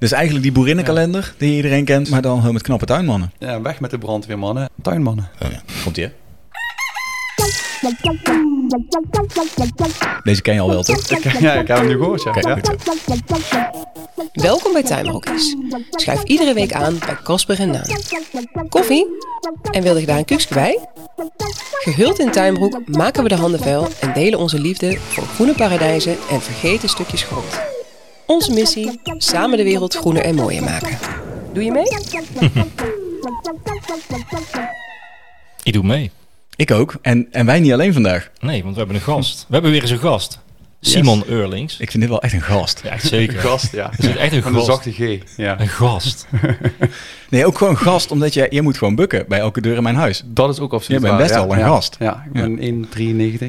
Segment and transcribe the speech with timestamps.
[0.00, 3.32] Dus eigenlijk die boerinnenkalender die iedereen kent, maar dan met knappe tuinmannen.
[3.38, 5.28] Ja, weg met de brandweermannen, tuinmannen.
[5.42, 6.10] Oh ja, komt ie hè?
[10.22, 11.08] Deze ken je al wel, toch?
[11.40, 12.58] Ja, ik heb hem nu gehoord, ja.
[14.32, 15.56] Welkom bij Tuinbroekjes.
[15.90, 18.68] Schuif iedere week aan bij Casper en Daan.
[18.68, 19.06] Koffie?
[19.70, 20.78] En wilde je daar een kuksje bij?
[21.70, 26.16] Gehuld in tuinbroek maken we de handen vuil en delen onze liefde voor groene paradijzen
[26.30, 27.69] en vergeten stukjes grond.
[28.30, 30.98] Onze missie: samen de wereld groener en mooier maken.
[31.52, 31.84] Doe je mee?
[35.62, 36.10] Ik doe mee.
[36.56, 36.94] Ik ook.
[37.02, 38.30] En, en wij niet alleen vandaag.
[38.40, 39.44] Nee, want we hebben een gast.
[39.48, 40.38] We hebben weer eens een gast.
[40.80, 41.78] Simon Eurlings.
[41.80, 42.80] Ik vind dit wel echt een gast.
[42.84, 43.38] Ja, echt zeker.
[43.38, 43.90] Gast, ja.
[43.96, 44.70] Het is echt een Van de gast.
[44.70, 45.60] zachte G, ja.
[45.60, 46.26] Een gast.
[47.30, 49.94] Nee, ook gewoon gast, omdat je, je moet gewoon bukken bij elke deur in mijn
[49.94, 50.22] huis.
[50.26, 51.40] Dat is ook absoluut Je bent best ja.
[51.46, 51.66] wel een Ja.
[51.66, 51.96] gast.
[51.98, 52.86] Ja, ik ben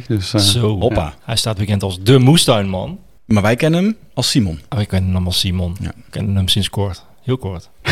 [0.01, 0.33] 1,93, dus...
[0.33, 0.79] eh, Zo.
[0.79, 1.13] hoppa.
[1.23, 2.99] Hij staat bekend als de moestuinman.
[3.31, 4.59] Maar wij kennen hem als Simon.
[4.69, 5.75] Oh, ik ken hem als Simon.
[5.81, 5.87] Ja.
[5.89, 7.05] Ik ken hem sinds kort.
[7.21, 7.69] Heel kort.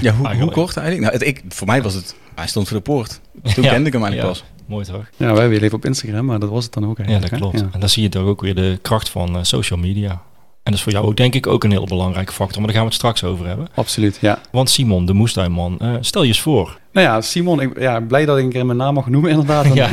[0.00, 0.52] hoe, hoe Eigenlijk.
[0.56, 1.00] kort eigenlijk?
[1.12, 2.14] Nou, het, ik, voor mij was het...
[2.34, 3.20] Hij stond voor de poort.
[3.54, 3.70] Toen Ja.
[3.70, 4.42] kende ik hem eigenlijk Ja.
[4.42, 4.44] pas.
[4.66, 5.04] Mooi toch?
[5.16, 7.32] Ja, wij weer leven op Instagram, maar dat was het dan ook Ja, eigenlijk.
[7.32, 7.48] dat hè?
[7.50, 7.64] klopt.
[7.66, 7.74] Ja.
[7.74, 10.22] En dan zie je toch ook weer de kracht van eh, social media.
[10.68, 12.56] En dat is voor jou ook denk ik ook een heel belangrijke factor.
[12.56, 13.68] Maar daar gaan we het straks over hebben.
[13.74, 14.40] Absoluut, ja.
[14.50, 16.78] Want Simon, de moestuinman, eh, stel je eens voor.
[16.92, 19.66] Nou ja, Simon, ik, ja, blij dat ik een keer mijn naam mag noemen inderdaad.
[19.74, 19.90] Ja.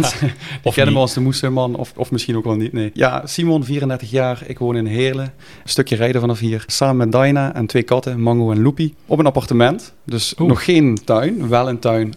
[0.64, 2.74] Of kennen me als de moesterman, of, of misschien ook wel niet.
[2.74, 2.92] Nee.
[2.94, 5.34] Ja, Simon, 34 jaar, ik woon in Heerlen.
[5.64, 6.64] Een stukje rijden vanaf hier.
[6.68, 8.94] Samen met Daina en twee katten, Mango en Loopy.
[9.06, 9.94] Op een appartement.
[10.06, 10.50] Dus Oeh.
[10.50, 12.14] nog geen tuin, wel een tuin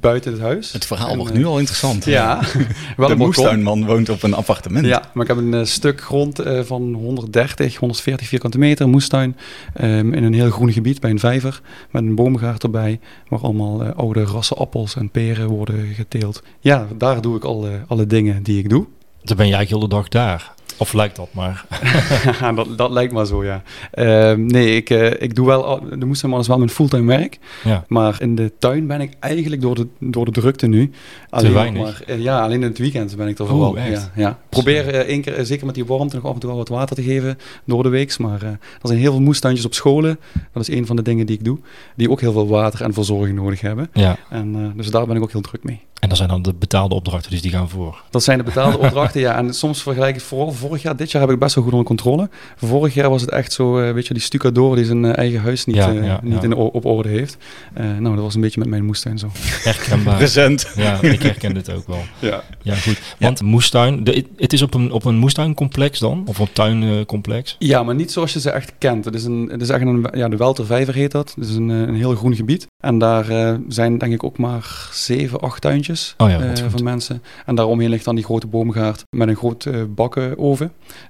[0.00, 0.72] buiten het huis.
[0.72, 2.04] Het verhaal En, wordt eh, nu al interessant.
[2.04, 2.40] Ja,
[2.96, 4.86] wel de moestuinman woont op een appartement.
[4.86, 9.36] Ja, maar ik heb een eh, stuk grond eh, van 130, 140 vierkante meter, moestuin.
[9.74, 11.60] ehm, in een heel groen gebied bij een vijver.
[11.90, 13.00] Met een boomgaard erbij.
[13.28, 16.42] Waar allemaal oude rassen appels en peren worden geteeld.
[16.60, 18.86] Ja, daar doe ik alle, alle dingen die ik doe.
[19.22, 20.53] Dan ben jij eigenlijk heel de dag daar.
[20.76, 21.64] Of lijkt dat maar.
[22.54, 23.62] dat, dat lijkt maar zo, ja.
[23.90, 25.80] Ehm, nee, ik, eh, ik doe wel...
[25.98, 27.38] De moestuinman is wel mijn fulltime werk.
[27.64, 27.84] Ja.
[27.88, 30.90] Maar in de tuin ben ik eigenlijk door de, door de drukte nu.
[31.30, 31.82] Alleen nog weinig.
[31.82, 33.76] Maar, eh, ja, alleen in het weekend ben ik er vooral.
[33.76, 33.90] echt?
[33.90, 34.38] Ja, ja.
[34.48, 36.96] Probeer eh, één keer, zeker met die warmte, nog af en toe wel wat water
[36.96, 38.18] te geven door de week.
[38.18, 40.18] Maar er zijn heel veel moestuintjes op scholen.
[40.52, 41.58] Dat is een van de dingen die ik doe.
[41.96, 43.90] Die ook heel veel water en verzorging nodig hebben.
[43.92, 44.16] ja.
[44.30, 45.80] En, dus daar ben ik ook heel druk mee.
[46.04, 48.02] En dan zijn dan de betaalde opdrachten, dus die gaan voor.
[48.10, 49.36] Dat zijn de betaalde opdrachten, ja.
[49.36, 50.96] En soms vergelijk ik vooral vorig jaar.
[50.96, 52.28] Dit jaar heb ik best wel goed onder controle.
[52.56, 55.40] Vorig jaar was het echt zo, eh, weet je, die stucador die zijn eh, eigen
[55.40, 56.42] huis niet, Ja, eh, ja, niet ja.
[56.42, 57.36] In, op orde heeft.
[57.74, 59.30] Nou, dat was een beetje met mijn moestuin zo.
[59.34, 60.16] Herkenbaar.
[60.24, 60.72] Present.
[60.76, 62.02] Ja, ik herken dit ook wel.
[62.18, 62.42] Ja.
[62.62, 63.00] Ja, goed.
[63.18, 66.22] Want moestuin, de, het is op een, op een moestuincomplex dan?
[66.26, 67.56] Of een tuincomplex?
[67.58, 69.04] Ja, maar niet zoals je ze echt kent.
[69.04, 71.32] Het is, een, het is echt een, ja, de Weltervijver heet dat.
[71.36, 72.66] Het is een, een heel groen gebied.
[72.80, 77.22] En daar zijn denk ik ook maar zeven, acht tuintjes Oh ja, van mensen.
[77.46, 79.82] En daaromheen ligt dan die grote boomgaard met een groot eh,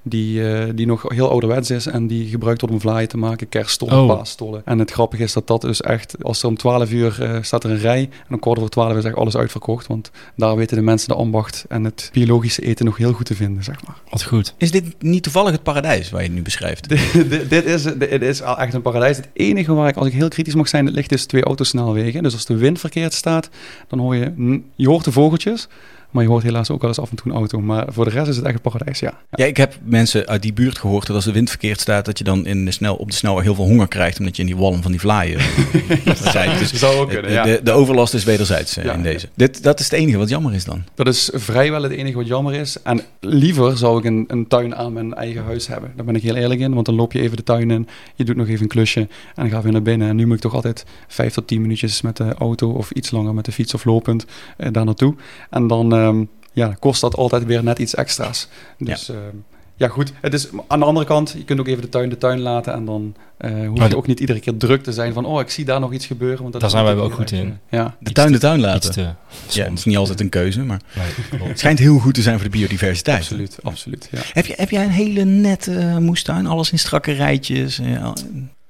[0.03, 3.49] Die, eh, die nog heel ouderwets is en die gebruikt wordt om vlaaien te maken,
[3.49, 4.09] kerststollen, Oh.
[4.17, 4.63] paasstollen.
[4.65, 7.65] En het grappige is dat dat dus echt, als er om 12 uur eh, staat
[7.65, 9.87] er een rij en om kwart over 12 is echt alles uitverkocht.
[9.87, 13.35] Want daar weten de mensen de ambacht en het biologische eten nog heel goed te
[13.35, 13.97] vinden, zeg maar.
[14.11, 14.55] Wat goed.
[14.57, 16.89] Is dit niet toevallig het paradijs waar je het nu beschrijft?
[16.89, 19.17] dit, dit- is, dit is al echt een paradijs.
[19.17, 22.23] Het enige waar ik, als ik heel kritisch mag zijn, het ligt is twee autosnelwegen.
[22.23, 23.49] Dus als de wind verkeerd staat,
[23.89, 25.69] dan hoor je, mm, je hoort de vogeltjes,
[26.15, 27.61] maar je hoort helaas ook wel eens af en toe een auto.
[27.61, 29.21] Maar voor de rest is het echt een paradijs, ja.
[29.31, 32.19] Ja, ik heb mensen uit die buurt gehoord dat als de wind verkeerd staat, dat
[32.19, 34.49] je dan in de snel, op de snelweg heel veel honger krijgt, omdat je in
[34.49, 35.41] die walm van die vlaaien
[36.33, 36.59] zit.
[36.59, 37.43] Dus Zou ook kunnen, de, ja.
[37.43, 39.29] de, de overlast is wederzijds eh, Ja, in deze.
[39.35, 40.85] Dit, dat is het enige wat jammer is dan.
[40.95, 42.83] Dat is vrijwel het enige wat jammer is.
[42.83, 45.93] En liever zou ik een, een tuin aan mijn eigen huis hebben.
[45.97, 48.25] Daar ben ik heel eerlijk in, want dan loop je even de tuin in, je
[48.25, 50.09] doet nog even een klusje en dan ga je weer naar binnen.
[50.09, 53.11] En nu moet ik toch altijd vijf tot tien minuutjes met de auto of iets
[53.11, 54.27] langer met de fiets of lopend
[54.57, 55.15] eh, daar naartoe.
[55.51, 58.49] En dan ehm, ja, kost dat altijd weer net iets extra's.
[58.79, 59.15] Dus ja.
[59.77, 60.13] ja, goed.
[60.21, 62.73] Het is, aan de andere kant, je kunt ook even de tuin de tuin laten
[62.75, 65.51] en dan eh hoef je ook niet iedere keer druk te zijn van, oh, ik
[65.51, 66.41] zie daar nog iets gebeuren.
[66.41, 67.59] Want dat Daar zijn wij heel goed in.
[67.69, 67.85] eh, Ja.
[67.99, 68.93] De Iets tuin de tuin laten.
[68.93, 69.17] te Ja,
[69.69, 72.51] dat is niet altijd een keuze, maar Nee, het schijnt heel goed te zijn voor
[72.51, 73.19] de biodiversiteit.
[73.19, 74.09] Absoluut, absoluut.
[74.11, 74.19] Ja.
[74.33, 76.47] Heb, je, heb jij een hele nette eh, moestuin?
[76.47, 77.81] Alles in strakke rijtjes?
[78.03, 78.15] al-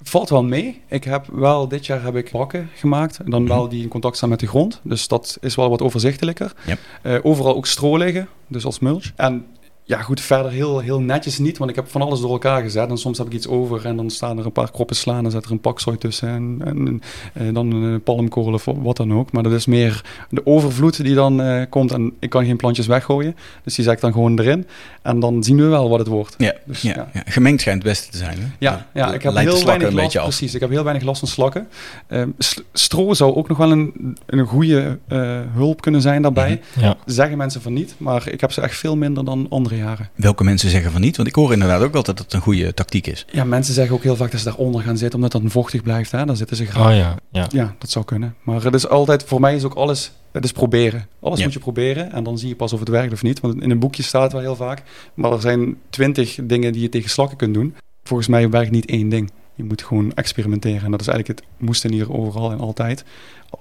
[0.05, 0.81] Valt wel mee.
[0.89, 3.19] Ik heb wel, dit jaar heb ik bakken gemaakt.
[3.19, 4.81] En dan wel die in contact staan met de grond.
[4.83, 6.53] Dus dat is wel wat overzichtelijker.
[6.67, 6.79] Yep.
[7.03, 9.13] Eh, overal ook stro liggen, dus als mulch.
[9.17, 9.47] En
[9.87, 12.91] ja, goed, verder heel, heel netjes niet, want ik heb van alles door elkaar gezet.
[12.91, 15.23] En soms heb ik iets over en dan staan er een paar kroppen slaan.
[15.23, 17.03] Dan zit er een pakzooi tussen en, en
[17.33, 19.33] eh, dan een palmkorrel of wat dan ook.
[19.33, 21.93] Maar dat is meer de overvloed die dan eh, komt.
[21.93, 24.67] En ik kan geen plantjes weggooien, dus die zet ik dan gewoon erin.
[25.03, 26.35] En dan zien we wel wat het wordt.
[26.39, 27.09] Ja, Dus, ja, ja.
[27.13, 27.23] ja.
[27.27, 28.39] gemengd schijnt het beste te zijn.
[28.39, 28.47] Hè?
[28.59, 31.29] Ja, ja ik heb heel weinig een last, precies, ik heb heel weinig last van
[31.29, 31.69] slakken.
[32.07, 32.29] Ehm,
[32.73, 36.61] stro zou ook nog wel een, een goede eh, hulp kunnen zijn daarbij.
[36.75, 36.85] Mhm.
[36.85, 36.97] Ja.
[37.07, 40.11] Zeggen mensen van niet, maar ik heb ze echt veel minder dan andere andere jaren.
[40.15, 41.17] Welke mensen zeggen van niet?
[41.17, 43.27] Want ik hoor inderdaad ook altijd dat het een goede tactiek is.
[43.33, 45.83] Ja, mensen zeggen ook heel vaak dat ze daaronder gaan zitten, omdat dat dan vochtig
[45.83, 46.11] blijft.
[46.13, 46.25] Hè?
[46.25, 46.87] Dan zitten ze graag.
[46.91, 47.47] Oh ja, ja.
[47.51, 48.35] Ja, dat zou kunnen.
[48.43, 51.07] Maar het is altijd, voor mij is ook alles, het is proberen.
[51.21, 51.45] Alles Ja.
[51.45, 53.41] moet je proberen en dan zie je pas of het werkt of niet.
[53.41, 54.83] Want in een boekje staat het wel heel vaak.
[55.15, 57.75] Maar er zijn twintig dingen die je tegen slakken kunt doen.
[58.03, 59.31] Volgens mij werkt niet één ding.
[59.55, 60.85] Je moet gewoon experimenteren.
[60.85, 63.05] En dat is eigenlijk het moesten hier overal en altijd.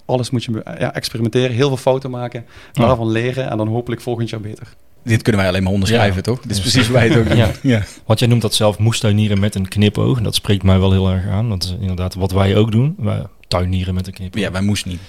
[0.06, 2.86] Alles moet je ja, experimenteren, heel veel fouten maken, Ja.
[2.86, 4.74] daarvan leren en dan hopelijk volgend jaar beter.
[5.04, 6.22] Dit kunnen wij alleen maar onderschrijven, Ja.
[6.22, 6.40] toch?
[6.42, 6.62] Dit is Ja.
[6.62, 7.34] precies hoe wij het ook.
[7.38, 7.52] Ja.
[7.62, 7.84] Ja.
[8.06, 10.18] Want jij noemt dat zelf moestuinieren met een knipoog.
[10.18, 11.50] En dat spreekt mij wel heel erg aan.
[11.50, 12.96] Dat is inderdaad wat wij ook doen.
[12.98, 14.42] Wij tuinieren met een knipoog.
[14.42, 15.00] ja, wij moesten niet.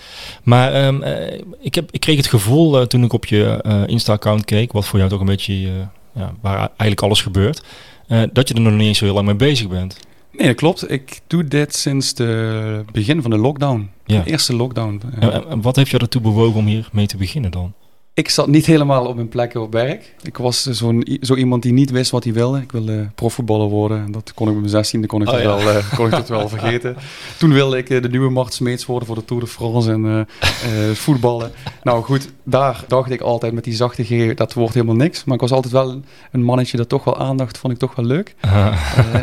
[0.42, 3.82] Maar ehm, eh, ik, heb, ik kreeg het gevoel eh, toen ik op je eh,
[3.86, 5.70] Insta-account keek, wat voor jou toch een beetje, eh,
[6.14, 7.62] ja, waar eigenlijk alles gebeurt,
[8.08, 9.96] eh, dat je er nog niet eens zo heel lang mee bezig bent.
[10.38, 10.90] Nee, dat klopt.
[10.90, 13.90] Ik doe dit sinds de begin van de lockdown.
[14.06, 14.22] Ja.
[14.22, 15.00] De eerste lockdown.
[15.20, 17.72] Eh, En- en- en wat heeft je ertoe bewogen om hier mee te beginnen dan?
[18.16, 20.14] Ik zat niet helemaal op mijn plek op werk.
[20.22, 22.60] Ik was zo'n, zo iemand die niet wist wat hij wilde.
[22.60, 24.04] Ik wilde profvoetballer worden.
[24.04, 25.64] En Dat kon ik met mijn 16e kon ik, Oh, dat, ja.
[25.64, 26.96] wel, eh, kon ik dat wel vergeten.
[27.38, 30.04] Toen wilde ik eh, de nieuwe Mart Smeets worden voor de Tour de France en
[30.04, 31.52] eh, voetballen.
[31.82, 35.24] Nou goed, daar dacht ik altijd met die zachte G, dat wordt helemaal niks.
[35.24, 36.00] Maar ik was altijd wel
[36.32, 38.34] een, mannetje dat toch wel aandacht vond ik toch wel leuk.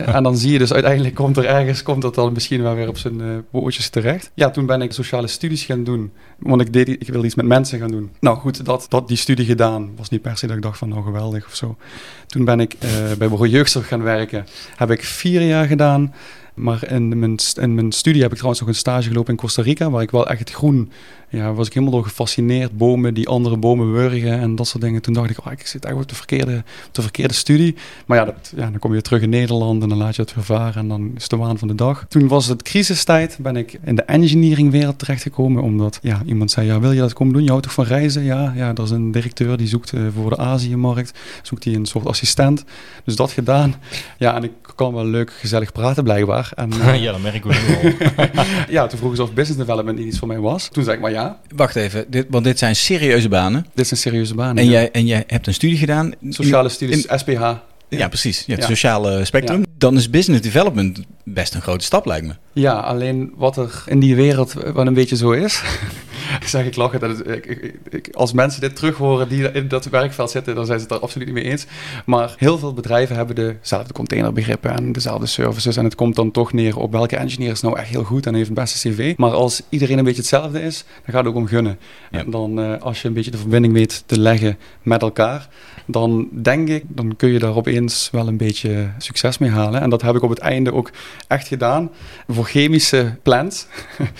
[0.05, 2.87] En dan zie je dus uiteindelijk komt er ergens, komt dat dan misschien wel weer
[2.87, 4.31] op zijn bootjes terecht.
[4.33, 6.11] Ja, toen ben ik sociale studies gaan doen.
[6.41, 8.11] Want ik, deed, ik wilde iets met mensen gaan doen.
[8.19, 10.89] Nou goed, dat, dat die studie gedaan was niet per se dat ik dacht van
[10.89, 11.75] nou geweldig of zo.
[12.27, 14.45] Toen ben ik eh, bij Bureau Jeugdzorg gaan werken.
[14.75, 16.13] Heb ik vier jaar gedaan.
[16.53, 19.61] Maar in mijn, in mijn studie heb ik trouwens nog een stage gelopen in Costa
[19.61, 20.91] Rica, waar ik wel echt groen,
[21.31, 22.77] ja, was ik helemaal door gefascineerd.
[22.77, 25.01] Bomen die andere bomen wurgen en dat soort dingen.
[25.01, 27.75] Toen dacht ik, oh, ik zit eigenlijk op de verkeerde, op de verkeerde studie.
[28.05, 30.33] Maar ja, dat, ja, dan kom je terug in Nederland en dan laat je het
[30.33, 32.05] weer varen en dan is de waan van de dag.
[32.07, 36.79] Toen was het crisistijd, ben ik in de engineeringwereld terechtgekomen, omdat ja, iemand zei, ja,
[36.79, 37.43] wil je dat komen doen?
[37.43, 38.23] Je houdt toch van reizen?
[38.23, 41.85] Ja, ja, dat is een directeur die zoekt eh, voor de Aziëmarkt, zoekt hij een
[41.85, 42.63] soort assistent.
[43.03, 43.75] Dus dat gedaan.
[44.17, 46.51] Ja, en ik kan wel leuk, gezellig praten blijkbaar.
[46.55, 47.53] En, eh, ja, dat merk ik wel
[48.69, 50.67] ja, toen vroegen ze of business development niet iets voor mij was.
[50.67, 51.20] Toen zei ik maar ja,
[51.55, 53.65] Wacht even, dit, want dit zijn serieuze banen.
[53.73, 54.57] dit een serieuze baan.
[54.57, 54.71] En ja.
[54.71, 56.11] jij, en jij hebt een studie gedaan.
[56.29, 57.53] Sociale studies, In- SPH.
[57.89, 58.37] ja, precies.
[58.37, 59.63] Je hebt het sociale spectrum.
[59.77, 62.33] Dan is business development best een grote stap, lijkt me.
[62.53, 65.61] Ja, alleen wat er in die wereld wel een beetje zo is.
[66.39, 67.01] ik zeg, ik lach het.
[67.01, 70.65] dat ik, ik, ik- als mensen dit terug horen die in dat werkveld zitten, dan
[70.65, 71.65] zijn ze het daar absoluut niet mee eens.
[72.05, 75.77] Maar heel veel bedrijven hebben dezelfde containerbegrippen en dezelfde services.
[75.77, 78.33] En het komt dan toch neer op welke engineer is nou echt heel goed en
[78.33, 79.13] heeft het beste cv.
[79.17, 81.79] Maar als iedereen een beetje hetzelfde is, dan gaat het ook om gunnen.
[82.11, 82.19] Ja.
[82.19, 85.47] En dan, eh, als je een beetje de verbinding weet te leggen met elkaar,
[85.85, 89.81] dan denk ik, dan kun je daar opeens wel een beetje succes mee halen.
[89.81, 90.91] En dat heb ik op het einde ook
[91.27, 91.89] echt gedaan.
[92.27, 93.67] Voor chemische plants.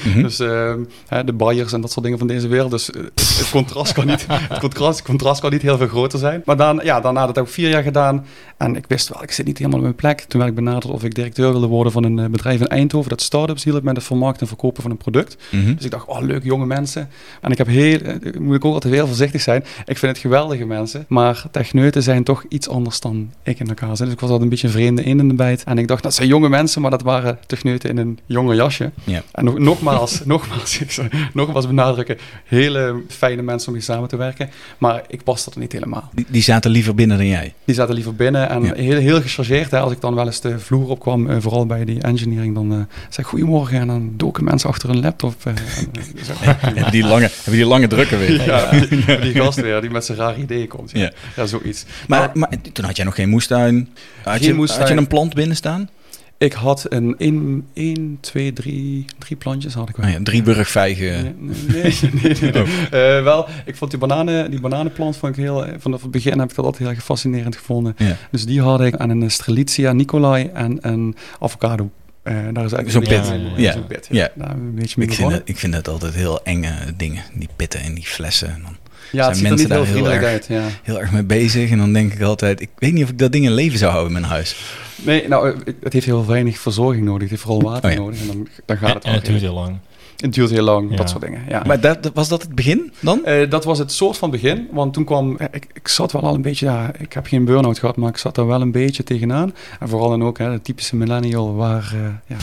[0.04, 0.22] Mhm.
[0.32, 0.74] Dus eh,
[1.08, 2.72] hè, de Bayers en dat soort dingen van deze wereld.
[2.72, 6.20] Dus eh, het, contrast kan niet, het contrast, het contrast kan niet heel veel groter
[6.20, 6.42] zijn.
[6.46, 8.26] Maar dan, ja, daarna dat heb ik vier jaar gedaan.
[8.58, 10.20] En ik wist wel, ik zit niet helemaal op mijn plek.
[10.20, 13.10] Toen werd ik benaderd of ik directeur wilde worden van een eh, bedrijf in Eindhoven.
[13.10, 15.38] Dat start-ups hielp met het vermarkten en verkopen van een product.
[15.52, 15.76] Mhm.
[15.76, 17.10] Dus ik dacht, oh leuk, jonge mensen.
[17.42, 19.64] En ik heb heel, eh, moet ik ook altijd heel voorzichtig zijn.
[19.86, 21.06] Ik vind het geweldige mensen.
[21.08, 24.06] Maar techneuten zijn toch iets anders dan ik in elkaar zit.
[24.06, 25.64] Dus ik was altijd een beetje een vreemde in in de bijt.
[25.64, 28.92] En ik dacht, dat zijn jonge mensen, maar dat waren techneuten in een jonge jasje.
[29.04, 29.22] Ja.
[29.32, 34.16] En nog, nogmaals, nogmaals, ik zou nogmaals benadrukken, hele fijne mensen om mee samen te
[34.18, 34.50] werken.
[34.78, 36.10] Maar ik paste er niet helemaal.
[36.14, 37.54] Die, die zaten liever binnen dan jij.
[37.66, 38.74] Die zaten liever binnen en Ja.
[38.74, 39.72] heel, heel gechargeerd.
[39.72, 39.80] Hè.
[39.80, 42.78] Als ik dan wel eens de vloer opkwam, eh, vooral bij die engineering, dan eh
[42.78, 42.88] zei
[43.18, 43.80] ik goedemorgen.
[43.80, 45.34] En dan doken mensen achter een laptop.
[45.44, 46.26] eh, en,
[46.84, 46.90] zo.
[46.92, 48.46] Die lange, hebben die lange drukken weer.
[48.46, 50.92] Ja, die, die gast weer, die met zijn rare ideeën komt.
[50.94, 51.48] Ja, Ja.
[51.50, 51.86] zoiets.
[52.08, 53.90] Maar, maar toen had jij nog geen moestuin.
[54.24, 54.80] Had, Geen je, moestuin.
[54.82, 55.90] had je een plant binnen staan?
[56.38, 60.06] Ik had een 1, 2, 3, drie plantjes had ik wel.
[60.06, 61.36] Oh ja, drie burgvijgen.
[61.40, 62.36] Nee, nee, nee.
[62.42, 62.64] nee, nee.
[62.92, 66.50] Eh, wel, ik vond die, bananen, die bananenplant vond ik heel, vanaf het begin heb
[66.50, 67.96] ik dat altijd heel erg fascinerend gevonden.
[67.98, 68.18] Ja.
[68.32, 71.90] Dus die had ik aan een Strelitzia Nicolai en een avocado.
[72.24, 73.28] Eh, daar is eigenlijk Zo'n pit.
[73.28, 73.72] Ja, ja.
[73.72, 74.08] zo'n pit.
[74.12, 74.32] Ja.
[74.38, 77.24] Een beetje Ik vind, het, ik vind het altijd heel enge dingen.
[77.34, 78.50] Die pitten en die flessen.
[78.50, 78.78] En dan
[79.12, 80.74] Ja, het zijn ziet er niet mensen heel daar heel vriendelijk erg- uit.
[80.74, 80.78] Ja.
[80.84, 81.72] heel erg mee bezig.
[81.72, 83.92] En dan denk ik altijd, ik weet niet of ik dat ding in leven zou
[83.92, 84.56] houden in mijn huis.
[84.96, 87.22] Nee, nou, het heeft heel weinig verzorging nodig.
[87.22, 88.02] Het heeft vooral water Oh ja.
[88.02, 88.20] nodig.
[88.22, 89.20] En dan, dan gaat het en wel.
[89.20, 89.78] het duurt heel lang.
[90.18, 90.96] Het duurt heel lang, Ja.
[90.96, 91.42] dat soort dingen.
[91.50, 91.64] Ja.
[91.68, 93.26] Maar dat, was dat het begin dan?
[93.26, 96.36] Eh, dat was het soort van begin, want toen kwam, ik, ik zat wel al
[96.36, 99.04] een beetje, ja, ik heb geen burn-out gehad, maar ik zat er wel een beetje
[99.04, 99.54] tegenaan.
[99.80, 102.36] En vooral dan ook, hè, de typische millennial, waar, eh, ja,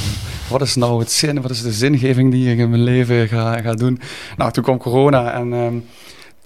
[0.51, 3.61] wat is nou het zin, wat is de zingeving die ik in mijn leven ga,
[3.61, 4.01] ga doen?
[4.37, 5.75] Nou, toen kwam corona en ehm,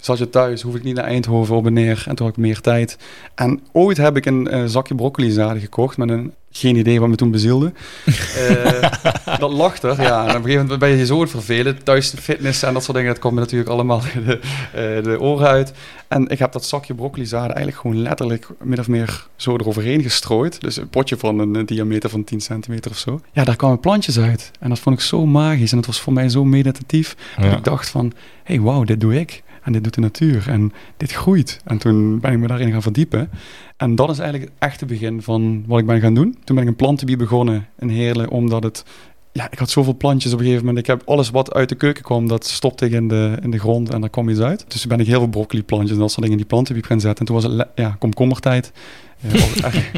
[0.05, 2.03] zat je thuis, hoef ik niet naar Eindhoven op en neer.
[2.07, 2.97] En toen had ik meer tijd.
[3.35, 7.09] En ooit heb ik een eh, zakje broccoli zaden gekocht met een geen idee wat
[7.09, 7.73] me toen bezielde.
[8.33, 10.21] Eh, dat lacht er, ja.
[10.21, 11.83] En op een gegeven moment ben je je zo vervelen.
[11.83, 14.39] Thuis fitness en dat soort dingen, dat komt me natuurlijk allemaal de,
[14.75, 15.73] uh, de oren uit.
[16.07, 20.01] En ik heb dat zakje broccoli zaden eigenlijk gewoon letterlijk min of meer zo eroverheen
[20.01, 20.61] gestrooid.
[20.61, 23.21] Dus een potje van een, diameter van 10 centimeter of zo.
[23.31, 24.51] Ja, daar kwamen plantjes uit.
[24.59, 25.71] En dat vond ik zo magisch.
[25.71, 27.15] En het was voor mij zo meditatief.
[27.41, 28.05] Dat ik dacht van,
[28.43, 29.43] hé, hey, wauw, dit doe ik.
[29.63, 30.49] En dit doet de natuur.
[30.49, 31.61] En dit groeit.
[31.65, 33.29] En toen ben ik me daarin gaan verdiepen.
[33.77, 36.37] En dat is eigenlijk het echte begin van wat ik ben gaan doen.
[36.43, 38.83] Toen ben ik een plantenbie begonnen in Heerlen, omdat het...
[39.31, 40.87] Ja, ik had zoveel plantjes op een gegeven moment.
[40.87, 43.59] Ik heb alles wat uit de keuken kwam, dat stopte ik in de, in de
[43.59, 44.65] grond en daar kwam iets uit.
[44.67, 46.83] Dus toen ben ik heel veel broccoli plantjes en dat soort dingen in die plantenbie
[46.83, 47.19] gaan zetten.
[47.19, 48.71] En toen was het ja, komkommertijd.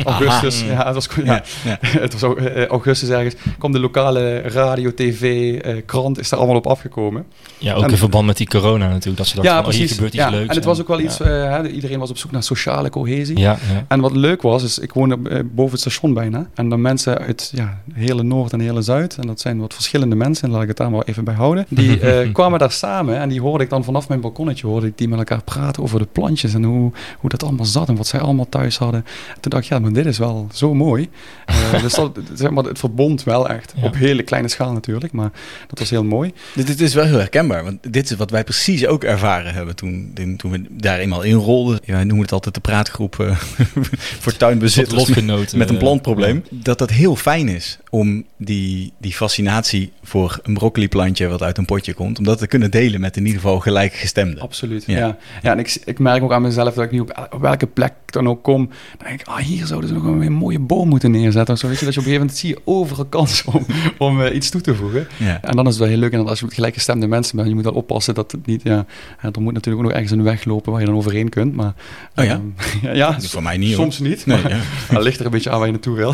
[0.04, 4.94] Augustus, ja, het was, ja, ja, het was eh, augustus ergens, kwam de lokale radio,
[4.94, 5.22] tv,
[5.66, 7.26] uh, krant, is er allemaal op afgekomen.
[7.58, 9.88] Ja, ook in verband met die corona natuurlijk, dat ze dachten ja, van, oh, hier
[9.88, 10.50] gebeurt iets ja, leuks.
[10.50, 13.40] En het was ook wel iets, uh, iedereen was op zoek naar sociale cohesie.
[13.40, 17.18] Ja, En wat leuk was, is ik woonde boven het station bijna, en dan mensen
[17.18, 20.62] uit ja, hele Noord en hele Zuid, en dat zijn wat verschillende mensen, en laat
[20.62, 22.00] ik het daar maar even bij houden, die
[22.32, 25.18] kwamen daar samen, en die hoorde ik dan vanaf mijn balkonnetje, hoorde ik die met
[25.18, 28.50] elkaar praten over de plantjes, en hoe, hoe dat allemaal zat, en wat zij allemaal
[28.50, 29.06] thuis hadden.
[29.40, 31.10] Toen dacht ik, ja, maar dit is wel zo mooi.
[31.50, 33.74] Uh, dus dat, zeg maar, het verbond wel echt.
[33.82, 35.32] Op hele kleine schaal natuurlijk, maar
[35.68, 36.34] dat was heel mooi.
[36.54, 39.76] Dit, dit, is wel heel herkenbaar, want dit is wat wij precies ook ervaren hebben
[39.76, 41.80] toen, toen we daar eenmaal in rolden.
[41.84, 43.38] Ja, wij noemen het altijd de praatgroep uh,
[44.22, 46.44] voor tuinbezitters met een plantprobleem.
[46.50, 46.58] Ja.
[46.62, 51.66] Dat dat heel fijn is om die, die fascinatie voor een broccoliplantje wat uit een
[51.66, 54.40] potje komt, om dat te kunnen delen met in ieder geval gelijkgestemden.
[54.40, 55.18] Absoluut, ja.
[55.42, 55.52] ja.
[55.52, 58.30] en ik, ik merk ook aan mezelf dat ik nu op, op welke plek dan
[58.30, 58.70] ook kom,
[59.08, 61.54] denk ik, ah, hier zouden ze nog een, mooie boom moeten neerzetten.
[61.54, 63.66] Of zo, weet je, dat je op een gegeven moment zie je overal kans om,
[63.98, 65.08] om uh, iets toe te voegen.
[65.18, 65.42] Ja.
[65.42, 66.12] En dan is het wel heel leuk.
[66.12, 68.86] En als je met gelijkgestemde mensen bent, je moet wel oppassen dat het niet, ja,
[69.22, 71.56] er moet natuurlijk ook nog ergens een weg lopen waar je dan overheen kunt.
[71.56, 71.74] Maar,
[72.16, 72.34] oh ja?
[72.34, 72.56] Um,
[72.94, 74.08] ja, voor mij niet Soms hoor.
[74.08, 75.00] niet, nee, maar, ja.
[75.06, 76.14] ligt er een beetje aan waar je naartoe wil.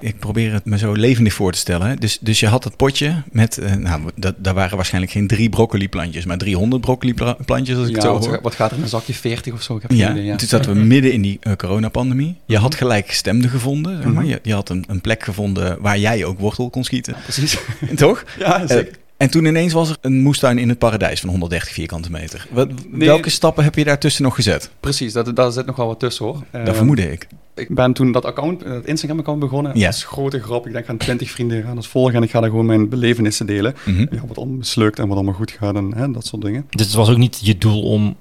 [0.00, 2.00] ik probeer het me zo levendig voor te stellen.
[2.00, 5.48] Dus, dus je had dat potje met, uh, nou, dat, daar waren waarschijnlijk geen drie
[5.48, 8.38] broccoliplantjes, maar 300 broccoliplantjes als ik ja, het zo wat, hoor.
[8.42, 9.76] Wat gaat er in een zakje 40 of zo?
[9.76, 10.36] Ik heb ja, idee, ja.
[10.36, 11.52] toen zaten we midden in die uh,
[11.90, 12.36] coronapandemie.
[12.46, 14.22] Je had gelijkgestemden gevonden, zeg maar.
[14.22, 14.32] Mhm.
[14.32, 17.14] je, je, had een, een, plek gevonden waar jij ook wortel kon schieten.
[17.16, 17.58] Ja, precies.
[17.96, 18.24] Toch?
[18.38, 18.86] Ja, zeker.
[18.86, 22.46] Uh, en toen ineens was er een moestuin in het paradijs van 130 vierkante meter.
[22.50, 24.70] Wat, nee, welke stappen heb je daartussen nog gezet?
[24.80, 26.42] Precies, dat, daar zit nog wel wat tussen hoor.
[26.50, 27.26] Dat uh, vermoedde ik.
[27.54, 29.78] Ik ben toen dat account, dat Instagram-account begonnen.
[29.78, 29.84] Ja.
[29.84, 30.66] Dat is grote grap.
[30.66, 33.46] Ik denk, gaan 20 vrienden gaan dat volgen en ik ga daar gewoon mijn belevenissen
[33.46, 33.74] delen.
[33.84, 34.06] Mhm.
[34.10, 36.66] Ja, wat allemaal mislukt en wat allemaal goed gaat en hè, dat soort dingen.
[36.70, 38.16] Dit was ook niet je doel om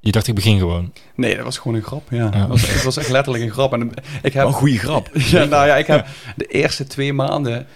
[0.00, 0.92] je dacht, ik begin gewoon.
[1.14, 2.02] Nee, dat was gewoon een grap.
[2.10, 2.40] Ja, ja.
[2.40, 3.72] Het, was, het was echt letterlijk een grap.
[3.72, 5.10] En ik heb, een goede grap.
[5.32, 7.66] ja, nou ja, ik heb de eerste twee maanden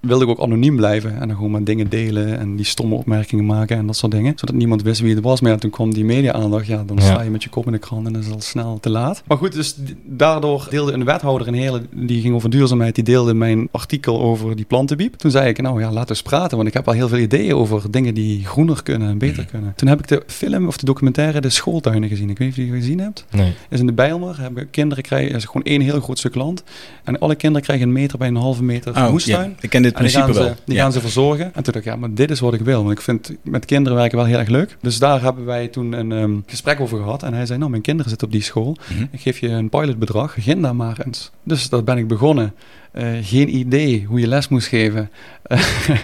[0.00, 3.46] wilde ik ook anoniem blijven en dan gewoon maar dingen delen en die stomme opmerkingen
[3.46, 4.32] maken en dat soort dingen.
[4.36, 5.40] Zodat niemand wist wie het was.
[5.40, 6.66] Maar ja, toen kwam die media-aandacht.
[6.66, 8.42] Ja, dan sta je met je kop in de krant en dan is het al
[8.42, 9.22] snel te laat.
[9.26, 13.34] Maar goed, dus daardoor deelde een wethouder in Heerlen, die ging over duurzaamheid, die deelde
[13.34, 15.14] mijn artikel over die plantenbiep.
[15.14, 17.18] Toen zei ik, nou ja, laten we eens praten, want ik heb al heel veel
[17.18, 19.72] ideeën over dingen die groener kunnen en beter kunnen.
[19.76, 22.30] Toen heb ik de film of de documentaire De Schooltuinen gezien.
[22.30, 23.24] Ik weet niet of je die gezien hebt.
[23.30, 23.52] Nee.
[23.68, 24.40] Is in de Bijlmer.
[24.40, 26.62] Hebben kinderen krijgen, is gewoon één heel groot stuk land.
[27.04, 29.51] En alle kinderen krijgen een meter bij een halve meter oh, moestuin.
[29.60, 30.54] Ik ken dit principe die gaan wel.
[30.54, 30.82] Ze, die ja.
[30.82, 31.44] gaan ze verzorgen.
[31.44, 32.84] En toen dacht ik, ja, maar dit is wat ik wil.
[32.84, 34.76] Want ik vind met kinderen werken wel heel erg leuk.
[34.80, 37.22] Dus daar hebben wij toen een um, gesprek over gehad.
[37.22, 38.76] En hij zei, nou, mijn kinderen zitten op die school.
[38.90, 39.08] Mm -hmm.
[39.10, 40.34] Ik geef je een pilotbedrag.
[40.34, 41.30] Begin daar maar eens.
[41.42, 42.54] Dus dat ben ik begonnen.
[42.92, 45.10] Uh, geen idee hoe je les moest geven.
[45.46, 45.58] Uh,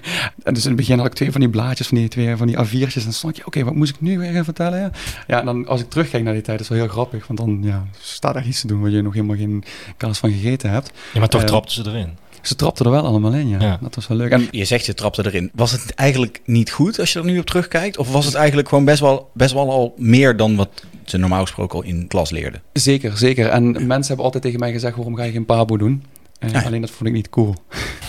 [0.45, 2.47] en dus in het begin had ik twee van die blaadjes, van die, twee van
[2.47, 2.95] die A4'tjes.
[2.95, 4.81] En dan stond je, oké, okay, wat moest ik nu weer gaan vertellen?
[4.81, 4.91] Ja,
[5.27, 7.27] ja en dan als ik terugkijk naar die tijd, is het wel heel grappig.
[7.27, 9.65] Want dan ja, staat er iets te doen waar je nog helemaal geen
[9.97, 10.93] kaas van gegeten hebt.
[11.13, 12.17] Ja, maar toch Uh, trapten ze erin.
[12.43, 13.61] Ze trapten er wel allemaal in, ja.
[13.61, 13.79] Ja.
[13.83, 14.31] Dat was wel leuk.
[14.31, 15.51] En Je zegt je trapte erin.
[15.55, 17.97] Was het eigenlijk niet goed als je er nu op terugkijkt?
[17.99, 20.69] Of was het eigenlijk gewoon best wel, best wel al meer dan wat
[21.05, 22.63] ze normaal gesproken al in klas leerden?
[22.73, 23.49] zeker, zeker.
[23.49, 26.03] En mensen hebben altijd tegen mij gezegd, waarom ga je geen pabo doen?
[26.41, 26.63] Ja.
[26.63, 27.55] Alleen dat vond ik niet cool.